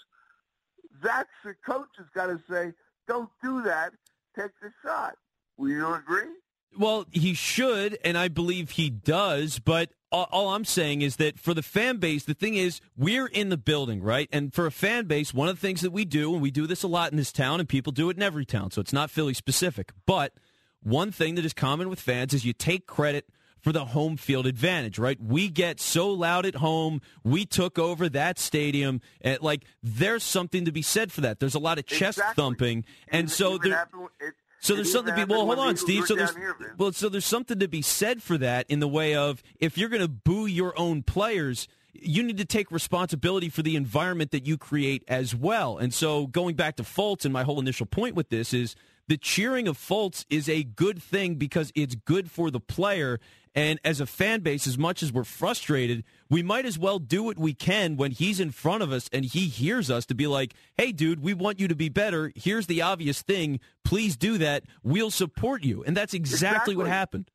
that's 1.03 1.29
the 1.43 1.55
coach 1.65 1.87
has 1.97 2.07
got 2.13 2.27
to 2.27 2.39
say, 2.49 2.73
don't 3.07 3.29
do 3.43 3.61
that. 3.63 3.93
Take 4.37 4.51
the 4.61 4.71
shot. 4.83 5.15
Will 5.57 5.69
you 5.69 5.93
agree? 5.93 6.29
Well, 6.77 7.05
he 7.11 7.33
should, 7.33 7.97
and 8.05 8.17
I 8.17 8.29
believe 8.29 8.71
he 8.71 8.89
does. 8.89 9.59
But 9.59 9.91
all, 10.11 10.27
all 10.31 10.49
I'm 10.49 10.63
saying 10.63 11.01
is 11.01 11.17
that 11.17 11.37
for 11.37 11.53
the 11.53 11.61
fan 11.61 11.97
base, 11.97 12.23
the 12.23 12.33
thing 12.33 12.55
is, 12.55 12.79
we're 12.95 13.27
in 13.27 13.49
the 13.49 13.57
building, 13.57 14.01
right? 14.01 14.29
And 14.31 14.53
for 14.53 14.65
a 14.65 14.71
fan 14.71 15.05
base, 15.05 15.33
one 15.33 15.49
of 15.49 15.55
the 15.55 15.61
things 15.61 15.81
that 15.81 15.91
we 15.91 16.05
do, 16.05 16.33
and 16.33 16.41
we 16.41 16.51
do 16.51 16.67
this 16.67 16.83
a 16.83 16.87
lot 16.87 17.11
in 17.11 17.17
this 17.17 17.31
town, 17.33 17.59
and 17.59 17.67
people 17.67 17.91
do 17.91 18.09
it 18.09 18.17
in 18.17 18.23
every 18.23 18.45
town, 18.45 18.71
so 18.71 18.79
it's 18.79 18.93
not 18.93 19.09
Philly 19.09 19.33
specific. 19.33 19.91
But 20.05 20.33
one 20.81 21.11
thing 21.11 21.35
that 21.35 21.45
is 21.45 21.53
common 21.53 21.89
with 21.89 21.99
fans 21.99 22.33
is 22.33 22.45
you 22.45 22.53
take 22.53 22.87
credit 22.87 23.27
for 23.61 23.71
the 23.71 23.85
home 23.85 24.17
field 24.17 24.45
advantage, 24.47 24.97
right? 24.99 25.17
We 25.21 25.47
get 25.49 25.79
so 25.79 26.09
loud 26.09 26.45
at 26.45 26.55
home. 26.55 27.01
We 27.23 27.45
took 27.45 27.77
over 27.79 28.09
that 28.09 28.39
stadium. 28.39 29.01
And 29.21 29.39
like, 29.41 29.63
there's 29.83 30.23
something 30.23 30.65
to 30.65 30.71
be 30.71 30.81
said 30.81 31.11
for 31.11 31.21
that. 31.21 31.39
There's 31.39 31.55
a 31.55 31.59
lot 31.59 31.77
of 31.77 31.85
chest 31.85 32.17
Exactly. 32.17 32.41
thumping. 32.43 32.85
And 33.07 33.25
Even- 33.25 33.29
so 33.29 33.57
there, 33.57 33.75
happened- 33.75 34.09
it- 34.19 34.33
so 34.59 34.73
it 34.73 34.77
there's 34.77 34.91
something 34.91 35.15
to 35.15 35.25
be 35.25 35.31
well. 35.31 35.45
Hold 35.45 35.59
on, 35.59 35.77
Steve. 35.77 36.05
So 36.05 36.15
there's 36.15 36.35
here, 36.35 36.75
well, 36.77 36.91
so 36.91 37.07
there's 37.09 37.25
something 37.25 37.59
to 37.59 37.67
be 37.67 37.81
said 37.81 38.21
for 38.21 38.37
that 38.39 38.65
in 38.69 38.79
the 38.79 38.87
way 38.87 39.15
of 39.15 39.41
if 39.59 39.77
you're 39.77 39.89
going 39.89 40.01
to 40.01 40.07
boo 40.07 40.45
your 40.47 40.77
own 40.79 41.03
players, 41.03 41.67
you 41.93 42.23
need 42.23 42.37
to 42.37 42.45
take 42.45 42.71
responsibility 42.71 43.49
for 43.49 43.61
the 43.63 43.75
environment 43.75 44.31
that 44.31 44.45
you 44.47 44.57
create 44.57 45.03
as 45.07 45.35
well. 45.35 45.77
And 45.77 45.93
so 45.93 46.25
going 46.27 46.55
back 46.55 46.75
to 46.77 46.83
Fultz, 46.83 47.25
and 47.25 47.33
my 47.33 47.43
whole 47.43 47.59
initial 47.59 47.85
point 47.85 48.15
with 48.15 48.29
this 48.29 48.53
is 48.53 48.75
the 49.07 49.17
cheering 49.17 49.67
of 49.67 49.77
Fultz 49.77 50.25
is 50.29 50.47
a 50.47 50.63
good 50.63 51.01
thing 51.01 51.35
because 51.35 51.71
it's 51.75 51.95
good 51.95 52.31
for 52.31 52.49
the 52.51 52.59
player. 52.61 53.19
And 53.53 53.79
as 53.83 53.99
a 53.99 54.05
fan 54.05 54.41
base, 54.41 54.65
as 54.65 54.77
much 54.77 55.03
as 55.03 55.11
we're 55.11 55.25
frustrated, 55.25 56.05
we 56.29 56.41
might 56.41 56.65
as 56.65 56.79
well 56.79 56.99
do 56.99 57.23
what 57.23 57.37
we 57.37 57.53
can 57.53 57.97
when 57.97 58.11
he's 58.11 58.39
in 58.39 58.51
front 58.51 58.81
of 58.81 58.91
us 58.91 59.09
and 59.11 59.25
he 59.25 59.47
hears 59.47 59.91
us 59.91 60.05
to 60.05 60.15
be 60.15 60.25
like, 60.25 60.53
hey, 60.77 60.93
dude, 60.93 61.21
we 61.21 61.33
want 61.33 61.59
you 61.59 61.67
to 61.67 61.75
be 61.75 61.89
better. 61.89 62.31
Here's 62.35 62.67
the 62.67 62.81
obvious 62.81 63.21
thing. 63.21 63.59
Please 63.83 64.15
do 64.15 64.37
that. 64.37 64.63
We'll 64.83 65.11
support 65.11 65.63
you. 65.63 65.83
And 65.83 65.97
that's 65.97 66.13
exactly, 66.13 66.77
what 66.77 66.87
happened. 66.87 67.29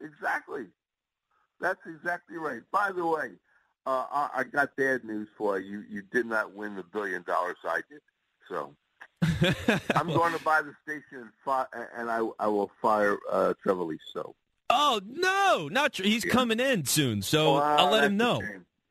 Exactly. 0.00 0.66
That's 1.60 1.80
exactly 1.86 2.36
right. 2.36 2.62
By 2.72 2.90
the 2.90 3.06
way, 3.06 3.30
uh, 3.86 4.06
I, 4.10 4.30
I 4.38 4.44
got 4.44 4.74
bad 4.76 5.04
news 5.04 5.28
for 5.38 5.60
you. 5.60 5.84
You 5.88 6.02
did 6.10 6.26
not 6.26 6.52
win 6.52 6.74
the 6.74 6.82
billion 6.82 7.22
dollars 7.22 7.56
I 7.64 7.80
did. 7.88 8.00
So 8.48 8.74
I'm 9.94 10.08
going 10.08 10.36
to 10.36 10.42
buy 10.42 10.62
the 10.62 10.74
station 10.82 11.22
and, 11.22 11.30
fi- 11.44 11.66
and 11.96 12.10
I, 12.10 12.26
I 12.40 12.48
will 12.48 12.72
fire 12.82 13.16
uh, 13.30 13.54
Trevor 13.62 13.84
Lee. 13.84 13.98
So 14.12 14.34
oh, 14.70 15.00
no, 15.06 15.68
not 15.70 15.92
true. 15.94 16.06
He's 16.06 16.24
Yeah. 16.24 16.32
coming 16.32 16.60
in 16.60 16.84
soon. 16.86 17.22
So 17.22 17.54
Well, 17.54 17.62
I'll 17.62 17.90
let 17.90 18.04
him 18.04 18.16
know. 18.16 18.40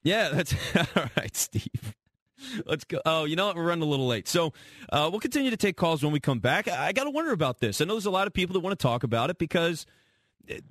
Yeah, 0.04 0.30
that's 0.30 0.54
all 0.96 1.06
right, 1.18 1.36
Steve. 1.36 1.96
Let's 2.65 2.86
go. 2.86 3.02
Oh, 3.06 3.26
you 3.26 3.36
know 3.36 3.48
what? 3.48 3.56
We're 3.58 3.65
running 3.68 3.84
a 3.84 3.89
little 3.89 4.08
late. 4.08 4.28
So 4.28 4.54
uh, 4.92 5.10
we'll 5.12 5.20
continue 5.20 5.50
to 5.52 5.58
take 5.58 5.76
calls 5.76 6.04
when 6.04 6.13
we 6.13 6.20
come 6.22 6.39
back. 6.39 6.68
I, 6.70 6.88
I 6.88 6.92
got 6.94 7.04
to 7.04 7.10
wonder 7.10 7.32
about 7.32 7.60
this. 7.60 7.82
I 7.82 7.86
know 7.86 7.94
there's 7.96 8.06
a 8.06 8.10
lot 8.12 8.28
of 8.28 8.34
people 8.34 8.54
that 8.54 8.62
want 8.62 8.78
to 8.78 8.82
talk 8.82 9.04
about 9.04 9.30
it 9.30 9.38
because 9.38 9.86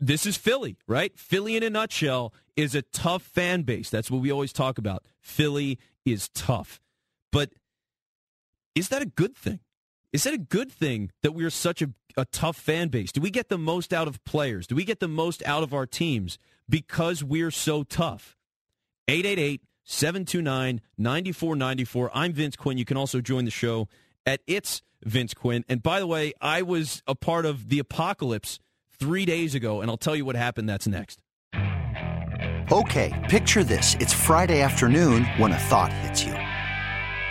this 0.01 0.25
is 0.25 0.37
Philly, 0.37 0.77
right? 0.87 1.17
Philly 1.19 1.57
in 1.57 1.63
a 1.63 1.69
nutshell 1.71 2.33
is 2.57 2.75
a 2.75 2.83
tough 2.83 3.23
fan 3.23 3.63
base. 3.63 3.91
That's 3.91 4.11
what 4.11 4.23
we 4.23 4.33
always 4.33 4.53
talk 4.53 4.79
about. 4.79 5.05
Philly 5.21 5.79
is 6.07 6.31
tough. 6.31 6.81
But 7.31 7.51
is 8.75 8.89
that 8.89 9.03
a 9.03 9.07
good 9.07 9.37
thing? 9.37 9.61
Is 10.13 10.25
that 10.25 10.33
a 10.33 10.39
good 10.39 10.73
thing 10.73 11.11
that 11.23 11.33
we're 11.33 11.51
such 11.51 11.83
a, 11.83 11.91
a 12.17 12.25
tough 12.27 12.57
fan 12.57 12.89
base? 12.89 13.13
Do 13.13 13.21
we 13.21 13.31
get 13.31 13.49
the 13.49 13.59
most 13.59 13.93
out 13.93 14.09
of 14.09 14.25
players? 14.25 14.67
Do 14.67 14.75
we 14.75 14.85
get 14.85 15.01
the 15.01 15.09
most 15.09 15.43
out 15.47 15.63
of 15.63 15.75
our 15.75 15.87
teams 15.87 16.39
because 16.69 17.23
we're 17.23 17.51
so 17.51 17.83
tough? 17.83 18.37
888 19.07 19.63
729 19.85 20.81
9494. 20.97 22.11
I'm 22.15 22.33
Vince 22.33 22.57
Quinn. 22.57 22.79
You 22.79 22.85
can 22.85 22.97
also 22.97 23.21
join 23.21 23.45
the 23.45 23.51
show 23.51 23.89
at 24.25 24.41
It's 24.47 24.83
Vince 25.05 25.35
Quinn. 25.35 25.65
And 25.69 25.83
by 25.83 26.01
the 26.01 26.07
way, 26.07 26.33
I 26.41 26.63
was 26.63 27.03
a 27.07 27.15
part 27.15 27.45
of 27.45 27.69
the 27.69 27.79
apocalypse 27.79 28.59
three 28.99 29.27
days 29.27 29.55
ago, 29.55 29.81
and 29.83 29.91
I'll 29.91 29.97
tell 29.99 30.17
you 30.17 30.25
what 30.25 30.37
happened. 30.37 30.69
That's 30.69 30.87
next. 30.87 31.21
Okay, 32.71 33.27
picture 33.31 33.65
this. 33.65 33.95
It's 33.95 34.13
Friday 34.13 34.61
afternoon 34.61 35.25
when 35.37 35.53
a 35.53 35.59
thought 35.59 35.93
hits 35.93 36.23
you. 36.23 36.38